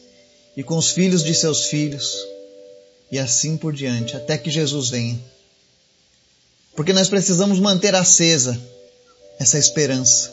e 0.57 0.63
com 0.63 0.77
os 0.77 0.91
filhos 0.91 1.25
de 1.25 1.35
seus 1.35 1.65
filhos 1.65 2.25
e 3.11 3.19
assim 3.19 3.57
por 3.57 3.73
diante, 3.73 4.17
até 4.17 4.39
que 4.39 4.49
Jesus 4.49 4.89
venha. 4.91 5.19
Porque 6.77 6.93
nós 6.93 7.09
precisamos 7.09 7.59
manter 7.59 7.97
acesa 7.97 8.59
essa 9.41 9.59
esperança. 9.59 10.31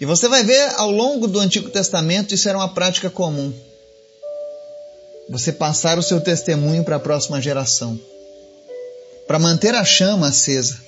E 0.00 0.06
você 0.06 0.28
vai 0.28 0.44
ver 0.44 0.72
ao 0.76 0.90
longo 0.92 1.26
do 1.26 1.40
Antigo 1.40 1.68
Testamento 1.68 2.32
isso 2.32 2.48
era 2.48 2.56
uma 2.56 2.72
prática 2.72 3.10
comum. 3.10 3.52
Você 5.28 5.52
passar 5.52 5.98
o 5.98 6.02
seu 6.02 6.20
testemunho 6.20 6.84
para 6.84 6.96
a 6.96 7.00
próxima 7.00 7.42
geração, 7.42 7.98
para 9.26 9.40
manter 9.40 9.74
a 9.74 9.84
chama 9.84 10.28
acesa. 10.28 10.80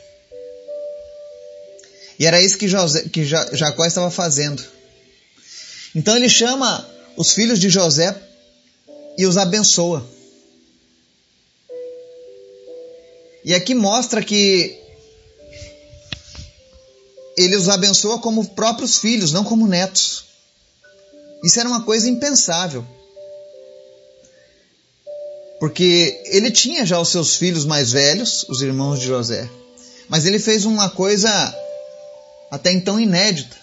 E 2.18 2.24
era 2.24 2.40
isso 2.40 2.56
que, 2.56 2.68
José, 2.68 3.08
que 3.08 3.24
Jacó 3.24 3.84
estava 3.84 4.10
fazendo. 4.10 4.62
Então 5.94 6.16
ele 6.16 6.28
chama 6.28 6.88
os 7.16 7.32
filhos 7.32 7.58
de 7.58 7.68
José 7.68 8.14
e 9.18 9.26
os 9.26 9.36
abençoa. 9.36 10.06
E 13.44 13.54
aqui 13.54 13.74
mostra 13.74 14.22
que 14.22 14.85
ele 17.36 17.56
os 17.56 17.68
abençoa 17.68 18.18
como 18.18 18.48
próprios 18.50 18.98
filhos, 18.98 19.32
não 19.32 19.44
como 19.44 19.66
netos. 19.66 20.24
Isso 21.44 21.60
era 21.60 21.68
uma 21.68 21.84
coisa 21.84 22.08
impensável. 22.08 22.84
Porque 25.60 26.22
ele 26.26 26.50
tinha 26.50 26.84
já 26.84 26.98
os 27.00 27.08
seus 27.08 27.36
filhos 27.36 27.64
mais 27.64 27.92
velhos, 27.92 28.44
os 28.48 28.62
irmãos 28.62 29.00
de 29.00 29.06
José. 29.06 29.48
Mas 30.08 30.24
ele 30.24 30.38
fez 30.38 30.64
uma 30.64 30.88
coisa 30.90 31.30
até 32.50 32.72
então 32.72 33.00
inédita. 33.00 33.56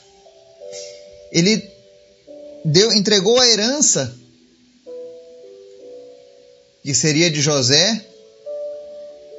Ele 1.32 1.68
deu, 2.66 2.92
entregou 2.94 3.40
a 3.40 3.48
herança 3.48 4.14
que 6.84 6.94
seria 6.94 7.32
de 7.32 7.42
José 7.42 8.06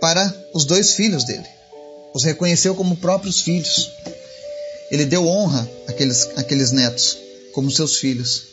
para 0.00 0.32
os 0.52 0.64
dois 0.64 0.94
filhos 0.94 1.24
dele. 1.24 1.46
Os 2.12 2.24
reconheceu 2.24 2.74
como 2.74 2.96
próprios 2.96 3.40
filhos. 3.40 3.90
Ele 4.90 5.04
deu 5.04 5.26
honra 5.26 5.68
àqueles, 5.86 6.28
àqueles 6.36 6.72
netos 6.72 7.18
como 7.52 7.70
seus 7.70 7.96
filhos. 7.96 8.44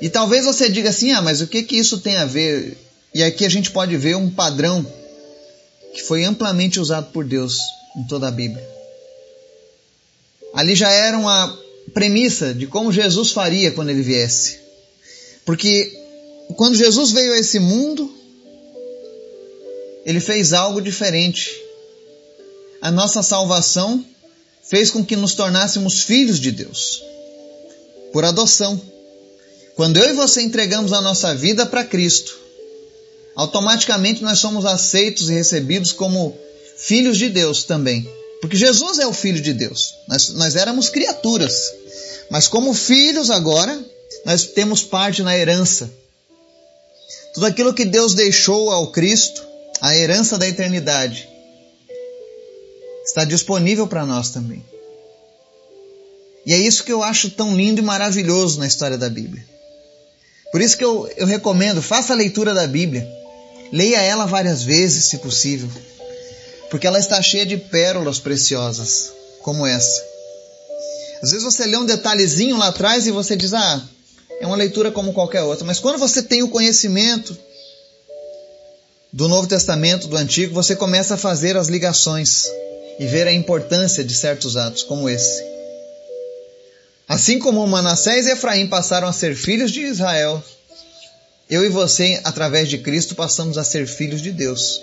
E 0.00 0.08
talvez 0.08 0.44
você 0.44 0.68
diga 0.68 0.90
assim: 0.90 1.12
ah, 1.12 1.22
mas 1.22 1.40
o 1.40 1.46
que, 1.46 1.62
que 1.62 1.76
isso 1.76 1.98
tem 1.98 2.16
a 2.16 2.24
ver? 2.24 2.76
E 3.14 3.22
aqui 3.22 3.44
a 3.44 3.48
gente 3.48 3.70
pode 3.70 3.96
ver 3.96 4.16
um 4.16 4.28
padrão 4.30 4.84
que 5.94 6.02
foi 6.02 6.24
amplamente 6.24 6.80
usado 6.80 7.12
por 7.12 7.24
Deus 7.24 7.58
em 7.96 8.04
toda 8.04 8.28
a 8.28 8.30
Bíblia. 8.30 8.68
Ali 10.52 10.74
já 10.74 10.90
era 10.90 11.16
uma 11.16 11.56
premissa 11.92 12.52
de 12.52 12.66
como 12.66 12.92
Jesus 12.92 13.30
faria 13.30 13.70
quando 13.70 13.90
ele 13.90 14.02
viesse. 14.02 14.58
Porque 15.44 15.92
quando 16.56 16.76
Jesus 16.76 17.12
veio 17.12 17.32
a 17.32 17.38
esse 17.38 17.58
mundo, 17.58 18.12
ele 20.04 20.20
fez 20.20 20.52
algo 20.52 20.80
diferente. 20.80 21.50
A 22.80 22.90
nossa 22.90 23.22
salvação 23.22 24.04
fez 24.74 24.90
com 24.90 25.04
que 25.04 25.14
nos 25.14 25.36
tornássemos 25.36 26.02
filhos 26.02 26.40
de 26.40 26.50
Deus, 26.50 27.00
por 28.12 28.24
adoção. 28.24 28.80
Quando 29.76 29.98
eu 29.98 30.10
e 30.10 30.14
você 30.14 30.42
entregamos 30.42 30.92
a 30.92 31.00
nossa 31.00 31.32
vida 31.32 31.64
para 31.64 31.84
Cristo, 31.84 32.36
automaticamente 33.36 34.24
nós 34.24 34.40
somos 34.40 34.66
aceitos 34.66 35.30
e 35.30 35.32
recebidos 35.32 35.92
como 35.92 36.36
filhos 36.76 37.18
de 37.18 37.28
Deus 37.28 37.62
também. 37.62 38.04
Porque 38.40 38.56
Jesus 38.56 38.98
é 38.98 39.06
o 39.06 39.12
Filho 39.12 39.40
de 39.40 39.52
Deus. 39.52 39.94
Nós, 40.08 40.30
nós 40.30 40.56
éramos 40.56 40.88
criaturas. 40.88 41.72
Mas 42.28 42.48
como 42.48 42.74
filhos 42.74 43.30
agora, 43.30 43.80
nós 44.26 44.42
temos 44.42 44.82
parte 44.82 45.22
na 45.22 45.38
herança. 45.38 45.88
Tudo 47.32 47.46
aquilo 47.46 47.72
que 47.72 47.84
Deus 47.84 48.12
deixou 48.12 48.72
ao 48.72 48.88
Cristo, 48.88 49.40
a 49.80 49.94
herança 49.94 50.36
da 50.36 50.48
eternidade, 50.48 51.28
está 53.04 53.24
disponível 53.24 53.86
para 53.86 54.06
nós 54.06 54.30
também. 54.30 54.64
E 56.46 56.52
é 56.52 56.58
isso 56.58 56.84
que 56.84 56.92
eu 56.92 57.02
acho 57.02 57.30
tão 57.30 57.56
lindo 57.56 57.80
e 57.80 57.84
maravilhoso 57.84 58.58
na 58.58 58.66
história 58.66 58.98
da 58.98 59.08
Bíblia. 59.08 59.44
Por 60.52 60.60
isso 60.60 60.76
que 60.76 60.84
eu, 60.84 61.10
eu 61.16 61.26
recomendo, 61.26 61.82
faça 61.82 62.12
a 62.12 62.16
leitura 62.16 62.54
da 62.54 62.66
Bíblia. 62.66 63.08
Leia 63.72 64.00
ela 64.00 64.26
várias 64.26 64.62
vezes, 64.62 65.06
se 65.06 65.18
possível 65.18 65.68
porque 66.74 66.88
ela 66.88 66.98
está 66.98 67.22
cheia 67.22 67.46
de 67.46 67.56
pérolas 67.56 68.18
preciosas, 68.18 69.12
como 69.42 69.64
essa. 69.64 70.02
Às 71.22 71.30
vezes 71.30 71.44
você 71.44 71.66
lê 71.66 71.76
um 71.76 71.84
detalhezinho 71.84 72.58
lá 72.58 72.66
atrás 72.66 73.06
e 73.06 73.12
você 73.12 73.36
diz, 73.36 73.54
ah, 73.54 73.80
é 74.40 74.44
uma 74.44 74.56
leitura 74.56 74.90
como 74.90 75.12
qualquer 75.12 75.42
outra. 75.42 75.64
Mas 75.64 75.78
quando 75.78 76.00
você 76.00 76.20
tem 76.20 76.42
o 76.42 76.48
conhecimento 76.48 77.38
do 79.12 79.28
Novo 79.28 79.46
Testamento, 79.46 80.08
do 80.08 80.16
Antigo, 80.16 80.52
você 80.52 80.74
começa 80.74 81.14
a 81.14 81.16
fazer 81.16 81.56
as 81.56 81.68
ligações 81.68 82.46
e 82.98 83.06
ver 83.06 83.26
a 83.26 83.32
importância 83.32 84.04
de 84.04 84.14
certos 84.14 84.56
atos, 84.56 84.82
como 84.82 85.08
esse. 85.08 85.42
Assim 87.08 87.38
como 87.38 87.66
Manassés 87.66 88.26
e 88.26 88.30
Efraim 88.30 88.66
passaram 88.66 89.08
a 89.08 89.12
ser 89.12 89.34
filhos 89.34 89.70
de 89.70 89.82
Israel, 89.82 90.42
eu 91.48 91.64
e 91.64 91.68
você, 91.68 92.20
através 92.24 92.68
de 92.68 92.78
Cristo, 92.78 93.14
passamos 93.14 93.58
a 93.58 93.64
ser 93.64 93.86
filhos 93.86 94.22
de 94.22 94.32
Deus. 94.32 94.80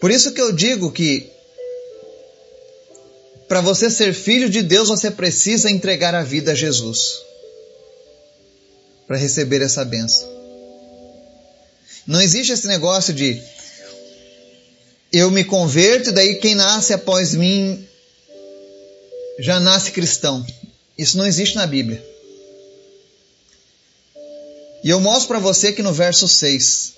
Por 0.00 0.10
isso 0.10 0.32
que 0.32 0.40
eu 0.40 0.52
digo 0.52 0.90
que 0.90 1.30
para 3.46 3.60
você 3.60 3.90
ser 3.90 4.14
filho 4.14 4.48
de 4.48 4.62
Deus, 4.62 4.88
você 4.88 5.10
precisa 5.10 5.70
entregar 5.70 6.14
a 6.14 6.22
vida 6.22 6.52
a 6.52 6.54
Jesus 6.54 7.22
para 9.06 9.18
receber 9.18 9.60
essa 9.60 9.84
benção. 9.84 10.26
Não 12.06 12.20
existe 12.20 12.52
esse 12.52 12.66
negócio 12.66 13.12
de 13.12 13.40
eu 15.12 15.30
me 15.30 15.44
converto 15.44 16.08
e 16.08 16.12
daí 16.12 16.36
quem 16.36 16.54
nasce 16.54 16.94
após 16.94 17.34
mim 17.34 17.86
já 19.38 19.60
nasce 19.60 19.90
cristão. 19.90 20.44
Isso 20.96 21.18
não 21.18 21.26
existe 21.26 21.56
na 21.56 21.66
Bíblia. 21.66 22.02
E 24.82 24.90
eu 24.90 24.98
mostro 25.00 25.28
para 25.28 25.38
você 25.38 25.72
que 25.72 25.82
no 25.82 25.92
verso 25.92 26.26
6 26.26 26.94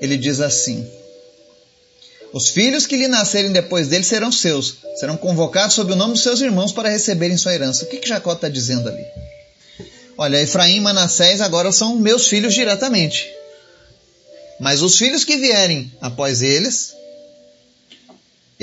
ele 0.00 0.16
diz 0.16 0.40
assim: 0.40 0.86
os 2.32 2.48
filhos 2.48 2.86
que 2.86 2.96
lhe 2.96 3.08
nascerem 3.08 3.52
depois 3.52 3.88
dele 3.88 4.04
serão 4.04 4.32
seus, 4.32 4.76
serão 4.96 5.16
convocados 5.16 5.76
sob 5.76 5.92
o 5.92 5.96
nome 5.96 6.14
dos 6.14 6.22
seus 6.22 6.40
irmãos 6.40 6.72
para 6.72 6.88
receberem 6.88 7.36
sua 7.36 7.54
herança. 7.54 7.84
O 7.84 7.88
que, 7.88 7.98
que 7.98 8.08
Jacó 8.08 8.32
está 8.32 8.48
dizendo 8.48 8.88
ali? 8.88 9.04
Olha, 10.18 10.40
Efraim 10.40 10.76
e 10.76 10.80
Manassés 10.80 11.40
agora 11.40 11.72
são 11.72 11.96
meus 11.96 12.28
filhos 12.28 12.54
diretamente. 12.54 13.30
Mas 14.60 14.82
os 14.82 14.96
filhos 14.96 15.24
que 15.24 15.36
vierem 15.36 15.90
após 16.00 16.42
eles, 16.42 16.94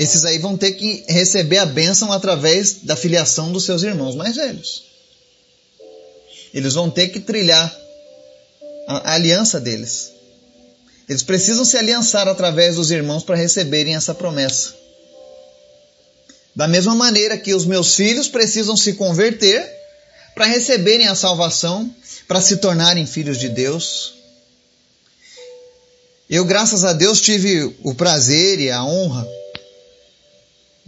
esses 0.00 0.24
aí 0.24 0.38
vão 0.38 0.56
ter 0.56 0.72
que 0.72 1.04
receber 1.06 1.58
a 1.58 1.66
bênção 1.66 2.10
através 2.10 2.76
da 2.84 2.96
filiação 2.96 3.52
dos 3.52 3.66
seus 3.66 3.82
irmãos 3.82 4.16
mais 4.16 4.34
velhos. 4.34 4.84
Eles 6.54 6.72
vão 6.72 6.90
ter 6.90 7.08
que 7.08 7.20
trilhar 7.20 7.70
a 8.86 9.12
aliança 9.12 9.60
deles. 9.60 10.10
Eles 11.06 11.22
precisam 11.22 11.66
se 11.66 11.76
aliançar 11.76 12.26
através 12.26 12.76
dos 12.76 12.90
irmãos 12.90 13.22
para 13.22 13.36
receberem 13.36 13.94
essa 13.94 14.14
promessa. 14.14 14.74
Da 16.56 16.66
mesma 16.66 16.94
maneira 16.94 17.36
que 17.36 17.52
os 17.52 17.66
meus 17.66 17.94
filhos 17.94 18.26
precisam 18.26 18.78
se 18.78 18.94
converter 18.94 19.70
para 20.34 20.46
receberem 20.46 21.08
a 21.08 21.14
salvação, 21.14 21.94
para 22.26 22.40
se 22.40 22.56
tornarem 22.56 23.04
filhos 23.04 23.36
de 23.36 23.50
Deus. 23.50 24.14
Eu, 26.30 26.46
graças 26.46 26.84
a 26.84 26.94
Deus, 26.94 27.20
tive 27.20 27.76
o 27.82 27.94
prazer 27.94 28.60
e 28.60 28.70
a 28.70 28.82
honra 28.82 29.39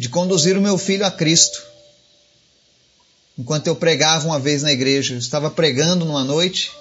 de 0.02 0.08
conduzir 0.08 0.58
o 0.58 0.60
meu 0.60 0.76
filho 0.76 1.06
a 1.06 1.12
Cristo. 1.12 1.62
Enquanto 3.38 3.68
eu 3.68 3.76
pregava 3.76 4.26
uma 4.26 4.40
vez 4.40 4.60
na 4.60 4.72
igreja, 4.72 5.14
eu 5.14 5.18
estava 5.18 5.48
pregando 5.48 6.04
numa 6.04 6.24
noite, 6.24 6.72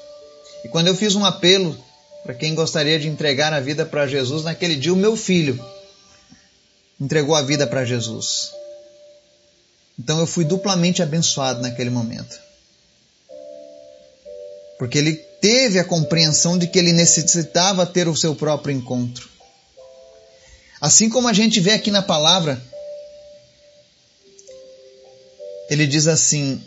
e 0.65 0.67
quando 0.67 0.87
eu 0.87 0.95
fiz 0.95 1.13
um 1.13 1.23
apelo 1.23 1.77
para 2.23 2.33
quem 2.33 2.55
gostaria 2.55 2.99
de 2.99 3.07
entregar 3.07 3.53
a 3.53 3.59
vida 3.59 3.85
para 3.85 4.07
Jesus, 4.07 4.43
naquele 4.43 4.75
dia 4.75 4.91
o 4.91 4.97
meu 4.97 5.15
filho 5.15 5.63
entregou 6.99 7.35
a 7.35 7.43
vida 7.43 7.67
para 7.67 7.85
Jesus. 7.85 8.53
Então 9.99 10.19
eu 10.19 10.25
fui 10.25 10.43
duplamente 10.43 11.03
abençoado 11.03 11.61
naquele 11.61 11.91
momento. 11.91 12.39
Porque 14.79 14.97
ele 14.97 15.13
teve 15.13 15.77
a 15.77 15.83
compreensão 15.83 16.57
de 16.57 16.65
que 16.65 16.79
ele 16.79 16.91
necessitava 16.91 17.85
ter 17.85 18.07
o 18.07 18.15
seu 18.15 18.33
próprio 18.33 18.75
encontro. 18.75 19.29
Assim 20.81 21.07
como 21.07 21.27
a 21.27 21.33
gente 21.33 21.59
vê 21.59 21.73
aqui 21.73 21.91
na 21.91 22.01
palavra, 22.01 22.59
ele 25.71 25.87
diz 25.87 26.05
assim: 26.05 26.61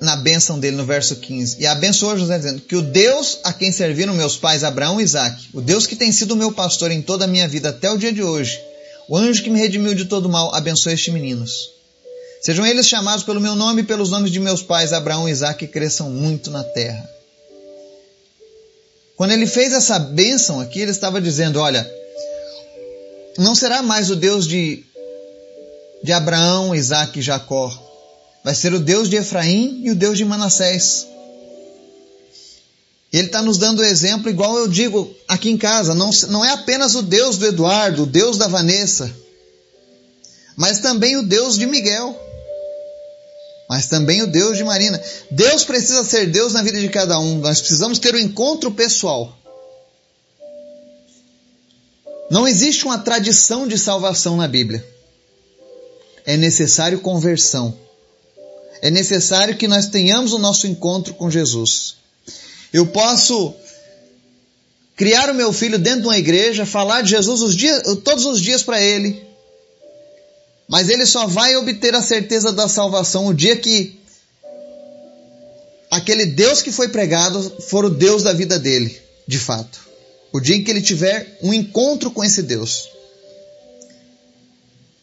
na 0.00 0.16
bênção 0.16 0.58
dele 0.58 0.76
no 0.76 0.84
verso 0.84 1.14
15. 1.14 1.58
E 1.60 1.66
abençoou 1.66 2.18
José 2.18 2.36
dizendo 2.36 2.60
que 2.60 2.74
o 2.74 2.82
Deus 2.82 3.38
a 3.44 3.52
quem 3.52 3.70
serviram 3.70 4.12
meus 4.14 4.36
pais 4.36 4.64
Abraão 4.64 5.00
e 5.00 5.04
Isaac, 5.04 5.50
o 5.54 5.60
Deus 5.60 5.86
que 5.86 5.94
tem 5.94 6.10
sido 6.10 6.32
o 6.32 6.36
meu 6.36 6.50
pastor 6.50 6.90
em 6.90 7.00
toda 7.00 7.24
a 7.24 7.28
minha 7.28 7.46
vida 7.46 7.68
até 7.68 7.88
o 7.88 7.96
dia 7.96 8.12
de 8.12 8.20
hoje, 8.20 8.60
o 9.08 9.16
anjo 9.16 9.44
que 9.44 9.48
me 9.50 9.60
redimiu 9.60 9.94
de 9.94 10.06
todo 10.06 10.28
mal, 10.28 10.52
abençoe 10.52 10.94
estes 10.94 11.14
meninos. 11.14 11.70
Sejam 12.42 12.66
eles 12.66 12.88
chamados 12.88 13.24
pelo 13.24 13.40
meu 13.40 13.54
nome 13.54 13.82
e 13.82 13.84
pelos 13.84 14.10
nomes 14.10 14.32
de 14.32 14.40
meus 14.40 14.60
pais 14.60 14.92
Abraão 14.92 15.28
e 15.28 15.32
Isaac, 15.32 15.64
e 15.64 15.68
cresçam 15.68 16.10
muito 16.10 16.50
na 16.50 16.64
terra. 16.64 17.08
Quando 19.16 19.30
ele 19.30 19.46
fez 19.46 19.72
essa 19.72 20.00
bênção 20.00 20.60
aqui, 20.60 20.80
ele 20.80 20.90
estava 20.90 21.20
dizendo: 21.20 21.60
Olha, 21.60 21.88
não 23.38 23.54
será 23.54 23.82
mais 23.82 24.10
o 24.10 24.16
Deus 24.16 24.46
de, 24.46 24.84
de 26.04 26.12
Abraão, 26.12 26.74
Isaac 26.74 27.18
e 27.18 27.22
Jacó, 27.22 27.72
Vai 28.44 28.54
ser 28.54 28.74
o 28.74 28.78
Deus 28.78 29.08
de 29.08 29.16
Efraim 29.16 29.80
e 29.84 29.90
o 29.90 29.94
Deus 29.94 30.18
de 30.18 30.24
Manassés. 30.24 31.06
Ele 33.10 33.28
está 33.28 33.40
nos 33.40 33.56
dando 33.56 33.82
exemplo, 33.82 34.28
igual 34.28 34.58
eu 34.58 34.68
digo 34.68 35.16
aqui 35.26 35.48
em 35.48 35.56
casa: 35.56 35.94
não, 35.94 36.10
não 36.28 36.44
é 36.44 36.50
apenas 36.50 36.94
o 36.94 37.00
Deus 37.00 37.38
do 37.38 37.46
Eduardo, 37.46 38.02
o 38.02 38.06
Deus 38.06 38.36
da 38.36 38.46
Vanessa, 38.46 39.10
mas 40.54 40.80
também 40.80 41.16
o 41.16 41.22
Deus 41.22 41.56
de 41.56 41.64
Miguel, 41.64 42.14
mas 43.66 43.86
também 43.86 44.20
o 44.20 44.26
Deus 44.26 44.58
de 44.58 44.64
Marina. 44.64 45.02
Deus 45.30 45.64
precisa 45.64 46.04
ser 46.04 46.26
Deus 46.26 46.52
na 46.52 46.62
vida 46.62 46.78
de 46.78 46.90
cada 46.90 47.18
um, 47.18 47.38
nós 47.38 47.60
precisamos 47.60 47.98
ter 47.98 48.14
o 48.14 48.18
um 48.18 48.20
encontro 48.20 48.70
pessoal. 48.70 49.34
Não 52.30 52.46
existe 52.46 52.84
uma 52.84 52.98
tradição 52.98 53.66
de 53.66 53.78
salvação 53.78 54.36
na 54.36 54.46
Bíblia. 54.46 54.93
É 56.26 56.36
necessário 56.36 57.00
conversão 57.00 57.76
é 58.84 58.90
necessário 58.90 59.56
que 59.56 59.66
nós 59.66 59.86
tenhamos 59.86 60.34
o 60.34 60.38
nosso 60.38 60.66
encontro 60.66 61.14
com 61.14 61.30
Jesus. 61.30 61.96
Eu 62.70 62.86
posso 62.88 63.54
criar 64.94 65.30
o 65.30 65.34
meu 65.34 65.54
filho 65.54 65.78
dentro 65.78 66.02
de 66.02 66.08
uma 66.08 66.18
igreja, 66.18 66.66
falar 66.66 67.00
de 67.00 67.08
Jesus 67.08 67.40
os 67.40 67.56
dias, 67.56 67.82
todos 68.04 68.26
os 68.26 68.38
dias 68.38 68.62
para 68.62 68.82
ele, 68.82 69.24
mas 70.68 70.90
ele 70.90 71.06
só 71.06 71.26
vai 71.26 71.56
obter 71.56 71.94
a 71.94 72.02
certeza 72.02 72.52
da 72.52 72.68
salvação 72.68 73.26
o 73.26 73.32
dia 73.32 73.56
que 73.56 73.98
aquele 75.90 76.26
Deus 76.26 76.60
que 76.60 76.70
foi 76.70 76.88
pregado 76.88 77.42
for 77.62 77.86
o 77.86 77.90
Deus 77.90 78.22
da 78.22 78.34
vida 78.34 78.58
dele, 78.58 79.00
de 79.26 79.38
fato. 79.38 79.80
O 80.30 80.40
dia 80.40 80.56
em 80.56 80.62
que 80.62 80.70
ele 80.70 80.82
tiver 80.82 81.38
um 81.42 81.54
encontro 81.54 82.10
com 82.10 82.22
esse 82.22 82.42
Deus. 82.42 82.90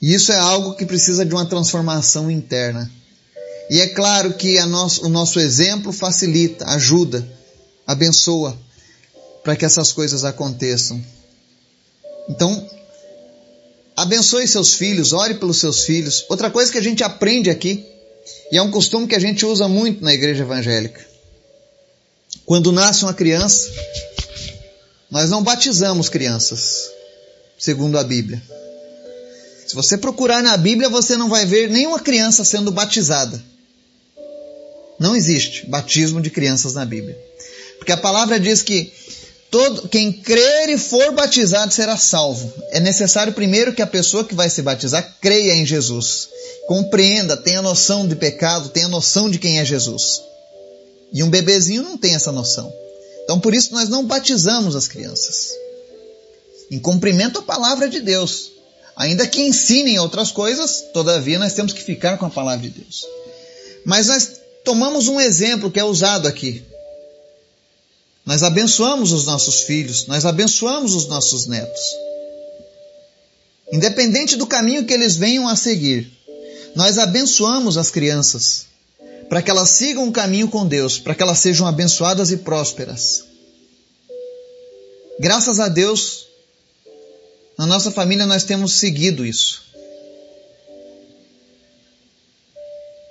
E 0.02 0.14
isso 0.14 0.32
é 0.32 0.38
algo 0.38 0.76
que 0.76 0.86
precisa 0.86 1.26
de 1.26 1.34
uma 1.34 1.46
transformação 1.46 2.32
interna. 2.32 2.90
E 3.70 3.80
é 3.80 3.88
claro 3.88 4.34
que 4.34 4.60
nosso, 4.66 5.06
o 5.06 5.10
nosso 5.10 5.40
exemplo 5.40 5.94
facilita, 5.94 6.66
ajuda, 6.66 7.26
abençoa 7.86 8.58
para 9.44 9.56
que 9.56 9.64
essas 9.64 9.92
coisas 9.92 10.26
aconteçam. 10.26 11.02
Então, 12.28 12.70
abençoe 13.96 14.48
seus 14.48 14.74
filhos, 14.74 15.14
ore 15.14 15.36
pelos 15.36 15.58
seus 15.58 15.86
filhos. 15.86 16.26
Outra 16.30 16.50
coisa 16.50 16.72
que 16.72 16.78
a 16.78 16.84
gente 16.84 17.04
aprende 17.04 17.50
aqui, 17.50 17.86
e 18.52 18.58
é 18.58 18.62
um 18.62 18.72
costume 18.72 19.08
que 19.08 19.16
a 19.16 19.20
gente 19.20 19.46
usa 19.46 19.68
muito 19.68 20.04
na 20.04 20.14
igreja 20.14 20.44
evangélica. 20.44 21.06
Quando 22.46 22.72
nasce 22.72 23.04
uma 23.04 23.14
criança, 23.14 23.70
nós 25.10 25.30
não 25.30 25.44
batizamos 25.44 26.10
crianças, 26.10 26.92
segundo 27.58 27.98
a 27.98 28.04
Bíblia. 28.04 28.42
Se 29.72 29.76
você 29.76 29.98
procurar 29.98 30.44
na 30.44 30.58
Bíblia, 30.58 30.90
você 30.90 31.16
não 31.16 31.30
vai 31.30 31.46
ver 31.46 31.70
nenhuma 31.70 31.98
criança 31.98 32.44
sendo 32.44 32.74
batizada. 32.74 33.42
Não 35.00 35.16
existe 35.16 35.66
batismo 35.66 36.20
de 36.20 36.30
crianças 36.30 36.74
na 36.74 36.84
Bíblia. 36.84 37.18
Porque 37.78 37.94
a 37.94 37.98
palavra 37.98 38.38
diz 38.38 38.62
que 38.62 38.92
todo 39.50 39.88
quem 39.88 40.12
crer 40.12 40.68
e 40.68 40.78
for 40.78 41.14
batizado 41.14 41.74
será 41.74 41.96
salvo. 41.96 42.54
É 42.72 42.82
necessário 42.82 43.32
primeiro 43.32 43.72
que 43.72 43.82
a 43.82 43.88
pessoa 43.88 44.26
que 44.26 44.36
vai 44.36 44.50
se 44.50 44.62
batizar 44.62 45.16
creia 45.22 45.56
em 45.56 45.66
Jesus, 45.66 46.28
compreenda, 46.68 47.38
tenha 47.38 47.62
noção 47.62 48.06
de 48.06 48.18
pecado, 48.18 48.68
tenha 48.68 48.90
noção 48.90 49.30
de 49.32 49.40
quem 49.40 49.58
é 49.58 49.64
Jesus. 49.64 50.22
E 51.14 51.24
um 51.24 51.30
bebezinho 51.30 51.82
não 51.82 51.98
tem 51.98 52.14
essa 52.14 52.34
noção. 52.34 52.70
Então 53.24 53.40
por 53.40 53.56
isso 53.56 53.72
nós 53.72 53.88
não 53.88 54.06
batizamos 54.06 54.76
as 54.76 54.90
crianças. 54.90 55.52
Em 56.70 56.78
cumprimento 56.78 57.40
à 57.40 57.42
palavra 57.42 57.88
de 57.88 58.02
Deus. 58.02 58.52
Ainda 59.02 59.26
que 59.26 59.42
ensinem 59.42 59.98
outras 59.98 60.32
coisas, 60.32 60.84
todavia 60.94 61.40
nós 61.40 61.54
temos 61.54 61.74
que 61.74 61.82
ficar 61.82 62.20
com 62.20 62.28
a 62.28 62.30
palavra 62.30 62.70
de 62.70 62.82
Deus. 62.82 63.04
Mas 63.84 64.06
nós 64.06 64.34
tomamos 64.64 65.08
um 65.08 65.20
exemplo 65.20 65.72
que 65.72 65.80
é 65.80 65.84
usado 65.84 66.28
aqui. 66.28 66.64
Nós 68.24 68.44
abençoamos 68.44 69.12
os 69.12 69.26
nossos 69.26 69.62
filhos, 69.62 70.06
nós 70.06 70.24
abençoamos 70.24 70.94
os 70.94 71.08
nossos 71.08 71.48
netos. 71.48 71.82
Independente 73.74 74.36
do 74.36 74.46
caminho 74.46 74.86
que 74.86 74.94
eles 74.94 75.16
venham 75.16 75.48
a 75.48 75.56
seguir, 75.56 76.08
nós 76.76 77.00
abençoamos 77.00 77.80
as 77.80 77.90
crianças 77.90 78.68
para 79.28 79.42
que 79.42 79.50
elas 79.50 79.70
sigam 79.72 80.08
o 80.08 80.12
caminho 80.12 80.48
com 80.48 80.64
Deus, 80.68 81.00
para 81.00 81.16
que 81.16 81.24
elas 81.24 81.40
sejam 81.40 81.66
abençoadas 81.66 82.30
e 82.30 82.38
prósperas. 82.38 83.24
Graças 85.20 85.60
a 85.60 85.68
Deus, 85.68 86.28
na 87.62 87.68
nossa 87.68 87.92
família 87.92 88.26
nós 88.26 88.44
temos 88.44 88.74
seguido 88.74 89.24
isso. 89.24 89.62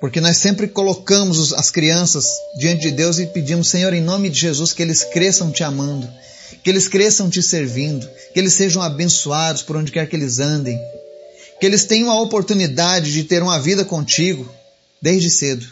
Porque 0.00 0.20
nós 0.20 0.38
sempre 0.38 0.66
colocamos 0.66 1.52
as 1.52 1.70
crianças 1.70 2.26
diante 2.58 2.82
de 2.82 2.90
Deus 2.90 3.20
e 3.20 3.26
pedimos, 3.26 3.68
Senhor, 3.68 3.92
em 3.92 4.00
nome 4.00 4.28
de 4.28 4.40
Jesus, 4.40 4.72
que 4.72 4.82
eles 4.82 5.04
cresçam 5.04 5.52
te 5.52 5.62
amando, 5.62 6.10
que 6.64 6.68
eles 6.68 6.88
cresçam 6.88 7.30
te 7.30 7.40
servindo, 7.40 8.10
que 8.34 8.40
eles 8.40 8.54
sejam 8.54 8.82
abençoados 8.82 9.62
por 9.62 9.76
onde 9.76 9.92
quer 9.92 10.08
que 10.08 10.16
eles 10.16 10.40
andem, 10.40 10.76
que 11.60 11.66
eles 11.66 11.84
tenham 11.84 12.10
a 12.10 12.20
oportunidade 12.20 13.12
de 13.12 13.22
ter 13.22 13.44
uma 13.44 13.60
vida 13.60 13.84
contigo 13.84 14.52
desde 15.00 15.30
cedo. 15.30 15.64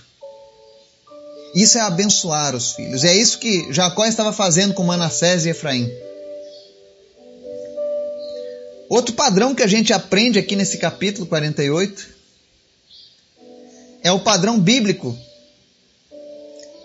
Isso 1.52 1.78
é 1.78 1.80
abençoar 1.80 2.54
os 2.54 2.74
filhos. 2.74 3.02
É 3.02 3.12
isso 3.12 3.40
que 3.40 3.72
Jacó 3.72 4.06
estava 4.06 4.32
fazendo 4.32 4.72
com 4.72 4.84
Manassés 4.84 5.46
e 5.46 5.48
Efraim. 5.48 5.90
Outro 8.88 9.14
padrão 9.14 9.54
que 9.54 9.62
a 9.62 9.66
gente 9.66 9.92
aprende 9.92 10.38
aqui 10.38 10.56
nesse 10.56 10.78
capítulo 10.78 11.26
48 11.26 12.08
é 14.02 14.10
o 14.10 14.20
padrão 14.20 14.58
bíblico 14.58 15.16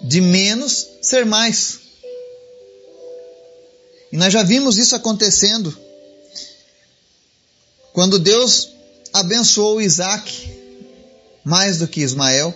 de 0.02 0.20
menos 0.20 0.86
ser 1.02 1.26
mais. 1.26 1.80
E 4.12 4.18
nós 4.18 4.34
já 4.34 4.44
vimos 4.44 4.78
isso 4.78 4.96
acontecendo 4.96 5.76
quando 7.94 8.20
Deus 8.20 8.70
abençoou 9.14 9.82
Isaac 9.82 10.52
mais 11.44 11.80
do 11.80 11.88
que 11.88 12.02
Ismael. 12.02 12.54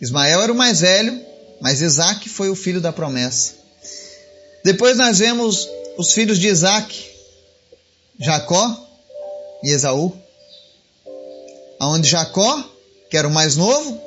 Ismael 0.00 0.42
era 0.42 0.52
o 0.52 0.56
mais 0.56 0.80
velho, 0.80 1.20
mas 1.60 1.80
Isaac 1.80 2.28
foi 2.28 2.50
o 2.50 2.54
filho 2.54 2.80
da 2.80 2.92
promessa. 2.92 3.54
Depois 4.62 4.98
nós 4.98 5.18
vemos 5.18 5.68
os 5.96 6.12
filhos 6.12 6.38
de 6.38 6.48
Isaac, 6.48 7.13
Jacó 8.18 8.88
e 9.62 9.70
Esaú 9.70 10.24
onde 11.80 12.08
Jacó, 12.08 12.64
que 13.10 13.16
era 13.16 13.28
o 13.28 13.32
mais 13.32 13.56
novo, 13.56 14.00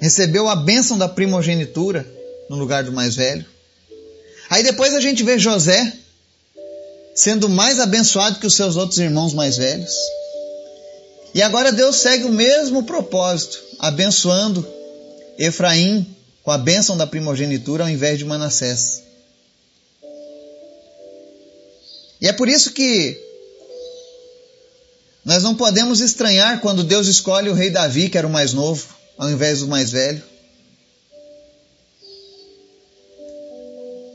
recebeu 0.00 0.48
a 0.48 0.56
bênção 0.56 0.98
da 0.98 1.08
primogenitura 1.08 2.06
no 2.48 2.56
lugar 2.56 2.84
do 2.84 2.92
mais 2.92 3.14
velho. 3.14 3.44
Aí 4.50 4.62
depois 4.62 4.94
a 4.94 5.00
gente 5.00 5.22
vê 5.22 5.38
José 5.38 5.92
sendo 7.14 7.48
mais 7.48 7.78
abençoado 7.78 8.38
que 8.38 8.46
os 8.46 8.54
seus 8.54 8.76
outros 8.76 8.98
irmãos 8.98 9.34
mais 9.34 9.56
velhos. 9.56 9.94
E 11.34 11.40
agora 11.42 11.72
Deus 11.72 11.96
segue 11.96 12.24
o 12.24 12.32
mesmo 12.32 12.82
propósito, 12.84 13.58
abençoando 13.78 14.66
Efraim 15.38 16.06
com 16.42 16.50
a 16.50 16.58
bênção 16.58 16.96
da 16.96 17.06
primogenitura 17.06 17.84
ao 17.84 17.90
invés 17.90 18.18
de 18.18 18.24
Manassés. 18.24 19.02
E 22.22 22.28
é 22.28 22.32
por 22.32 22.48
isso 22.48 22.70
que 22.70 23.20
nós 25.24 25.42
não 25.42 25.56
podemos 25.56 26.00
estranhar 26.00 26.60
quando 26.60 26.84
Deus 26.84 27.08
escolhe 27.08 27.50
o 27.50 27.52
rei 27.52 27.68
Davi, 27.68 28.08
que 28.08 28.16
era 28.16 28.28
o 28.28 28.30
mais 28.30 28.52
novo, 28.52 28.86
ao 29.18 29.28
invés 29.28 29.58
do 29.58 29.66
mais 29.66 29.90
velho. 29.90 30.22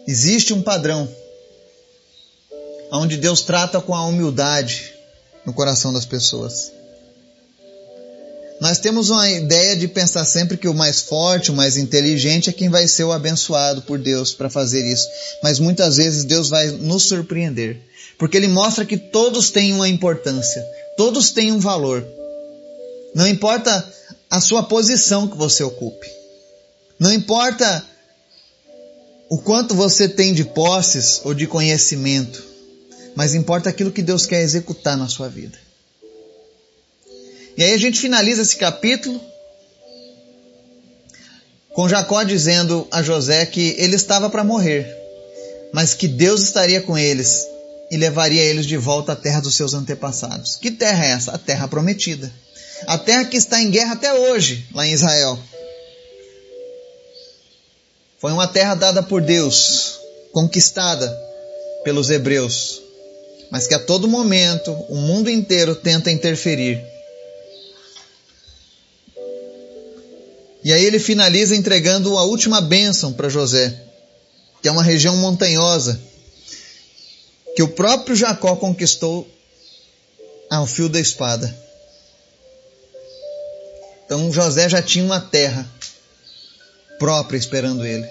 Existe 0.08 0.54
um 0.54 0.62
padrão 0.62 1.14
onde 2.94 3.18
Deus 3.18 3.42
trata 3.42 3.82
com 3.82 3.94
a 3.94 4.06
humildade 4.06 4.94
no 5.46 5.52
coração 5.52 5.92
das 5.92 6.06
pessoas. 6.06 6.72
Nós 8.60 8.80
temos 8.80 9.10
uma 9.10 9.30
ideia 9.30 9.76
de 9.76 9.88
pensar 9.88 10.26
sempre 10.26 10.58
que 10.58 10.68
o 10.68 10.74
mais 10.74 11.02
forte, 11.02 11.52
o 11.52 11.54
mais 11.54 11.78
inteligente 11.78 12.50
é 12.50 12.54
quem 12.54 12.70
vai 12.70 12.88
ser 12.88 13.04
o 13.04 13.12
abençoado 13.12 13.84
por 13.84 14.00
Deus 14.00 14.34
para 14.34 14.50
fazer 14.50 14.84
isso. 14.86 15.08
Mas 15.44 15.60
muitas 15.60 15.98
vezes 15.98 16.24
Deus 16.24 16.50
vai 16.50 16.68
nos 16.72 17.04
surpreender, 17.04 17.80
porque 18.18 18.38
Ele 18.38 18.48
mostra 18.48 18.86
que 18.86 18.98
todos 18.98 19.50
têm 19.52 19.74
uma 19.74 19.88
importância, 19.88 20.66
todos 20.96 21.32
têm 21.32 21.52
um 21.52 21.60
valor. 21.60 22.06
Não 23.14 23.28
importa 23.28 23.94
a 24.30 24.42
sua 24.42 24.64
posição 24.64 25.28
que 25.28 25.38
você 25.38 25.64
ocupe, 25.64 26.08
não 27.00 27.14
importa 27.14 27.86
o 29.30 29.38
quanto 29.38 29.76
você 29.76 30.08
tem 30.08 30.34
de 30.34 30.44
posses 30.44 31.22
ou 31.24 31.34
de 31.34 31.46
conhecimento, 31.46 32.44
mas 33.16 33.36
importa 33.36 33.70
aquilo 33.70 33.92
que 33.92 34.02
Deus 34.02 34.26
quer 34.26 34.42
executar 34.42 34.98
na 34.98 35.08
sua 35.08 35.28
vida. 35.28 35.58
E 37.58 37.64
aí 37.64 37.74
a 37.74 37.78
gente 37.78 38.00
finaliza 38.00 38.42
esse 38.42 38.56
capítulo 38.56 39.20
com 41.74 41.90
Jacó 41.90 42.24
dizendo 42.24 42.88
a 42.92 43.02
José 43.04 43.46
que 43.46 43.76
ele 43.78 43.96
estava 43.96 44.30
para 44.30 44.44
morrer, 44.44 44.88
mas 45.74 45.94
que 45.94 46.08
Deus 46.08 46.42
estaria 46.42 46.82
com 46.82 46.98
eles 46.98 47.48
e 47.90 47.98
levaria 47.98 48.42
eles 48.42 48.66
de 48.66 48.78
volta 48.78 49.14
à 49.14 49.16
terra 49.16 49.40
dos 49.40 49.56
seus 49.56 49.74
antepassados. 49.74 50.56
Que 50.58 50.72
terra 50.72 51.06
é 51.06 51.10
essa? 51.12 51.32
A 51.32 51.38
terra 51.38 51.68
prometida. 51.68 52.32
A 52.86 52.98
terra 52.98 53.26
que 53.26 53.38
está 53.38 53.62
em 53.62 53.72
guerra 53.72 53.94
até 53.94 54.14
hoje, 54.14 54.68
lá 54.74 54.86
em 54.86 54.92
Israel. 54.92 55.40
Foi 58.20 58.32
uma 58.32 58.48
terra 58.48 58.76
dada 58.76 59.02
por 59.02 59.22
Deus, 59.22 60.00
conquistada 60.32 61.16
pelos 61.84 62.10
hebreus, 62.10 62.82
mas 63.52 63.68
que 63.68 63.74
a 63.74 63.80
todo 63.80 64.08
momento 64.08 64.72
o 64.90 64.96
mundo 64.96 65.30
inteiro 65.30 65.76
tenta 65.76 66.12
interferir 66.12 66.84
E 70.68 70.74
aí 70.74 70.84
ele 70.84 71.00
finaliza 71.00 71.56
entregando 71.56 72.18
a 72.18 72.24
última 72.24 72.60
bênção 72.60 73.14
para 73.14 73.30
José, 73.30 73.74
que 74.62 74.68
é 74.68 74.72
uma 74.72 74.84
região 74.84 75.16
montanhosa, 75.16 75.98
que 77.58 77.64
o 77.64 77.70
próprio 77.70 78.16
Jacó 78.16 78.56
conquistou 78.56 79.28
ao 80.48 80.68
fio 80.68 80.88
da 80.88 81.00
espada. 81.00 81.52
Então 84.06 84.32
José 84.32 84.70
já 84.70 84.80
tinha 84.80 85.04
uma 85.04 85.20
terra 85.20 85.68
própria 87.00 87.36
esperando 87.36 87.84
ele. 87.84 88.08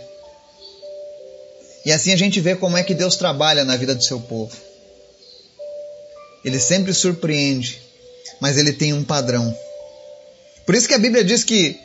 E 1.85 1.93
assim 1.93 2.13
a 2.13 2.17
gente 2.17 2.41
vê 2.41 2.57
como 2.57 2.77
é 2.77 2.83
que 2.83 2.93
Deus 2.93 3.15
trabalha 3.15 3.65
na 3.65 3.77
vida 3.77 3.95
do 3.95 4.03
seu 4.03 4.19
povo. 4.19 4.51
Ele 6.45 6.59
sempre 6.59 6.93
surpreende, 6.93 7.81
mas 8.41 8.59
ele 8.59 8.73
tem 8.73 8.93
um 8.93 9.05
padrão. 9.05 9.57
Por 10.67 10.75
isso 10.75 10.89
que 10.89 10.95
a 10.95 10.99
Bíblia 10.99 11.23
diz 11.23 11.45
que 11.45 11.79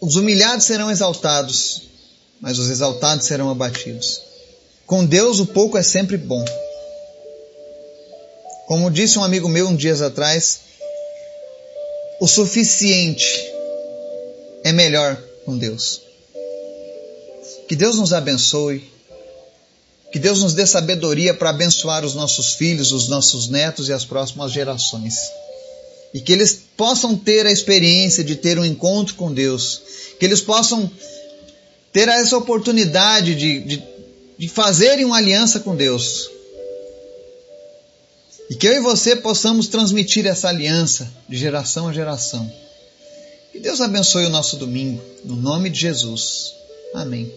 os 0.00 0.16
humilhados 0.16 0.66
serão 0.66 0.90
exaltados, 0.90 1.82
mas 2.40 2.58
os 2.58 2.68
exaltados 2.68 3.28
serão 3.28 3.48
abatidos. 3.48 4.28
Com 4.90 5.04
Deus 5.04 5.38
o 5.38 5.46
pouco 5.46 5.78
é 5.78 5.84
sempre 5.84 6.16
bom. 6.16 6.44
Como 8.66 8.90
disse 8.90 9.20
um 9.20 9.22
amigo 9.22 9.48
meu 9.48 9.68
um 9.68 9.76
dias 9.76 10.02
atrás, 10.02 10.62
o 12.20 12.26
suficiente 12.26 13.24
é 14.64 14.72
melhor 14.72 15.16
com 15.44 15.56
Deus. 15.56 16.02
Que 17.68 17.76
Deus 17.76 17.98
nos 17.98 18.12
abençoe. 18.12 18.82
Que 20.12 20.18
Deus 20.18 20.42
nos 20.42 20.54
dê 20.54 20.66
sabedoria 20.66 21.34
para 21.34 21.50
abençoar 21.50 22.04
os 22.04 22.16
nossos 22.16 22.54
filhos, 22.54 22.90
os 22.90 23.06
nossos 23.06 23.48
netos 23.48 23.88
e 23.88 23.92
as 23.92 24.04
próximas 24.04 24.50
gerações 24.50 25.30
e 26.12 26.20
que 26.20 26.32
eles 26.32 26.60
possam 26.76 27.16
ter 27.16 27.46
a 27.46 27.52
experiência 27.52 28.24
de 28.24 28.34
ter 28.34 28.58
um 28.58 28.64
encontro 28.64 29.14
com 29.14 29.32
Deus, 29.32 29.80
que 30.18 30.24
eles 30.24 30.40
possam 30.40 30.90
ter 31.92 32.08
essa 32.08 32.36
oportunidade 32.36 33.36
de, 33.36 33.60
de, 33.60 33.76
de 34.40 34.48
fazerem 34.48 35.04
uma 35.04 35.18
aliança 35.18 35.60
com 35.60 35.76
Deus. 35.76 36.30
E 38.48 38.54
que 38.54 38.66
eu 38.66 38.72
e 38.72 38.80
você 38.80 39.14
possamos 39.14 39.68
transmitir 39.68 40.26
essa 40.26 40.48
aliança 40.48 41.12
de 41.28 41.36
geração 41.36 41.88
a 41.88 41.92
geração. 41.92 42.50
Que 43.52 43.60
Deus 43.60 43.82
abençoe 43.82 44.24
o 44.24 44.30
nosso 44.30 44.56
domingo, 44.56 44.98
no 45.26 45.36
nome 45.36 45.68
de 45.68 45.78
Jesus. 45.78 46.54
Amém. 46.94 47.30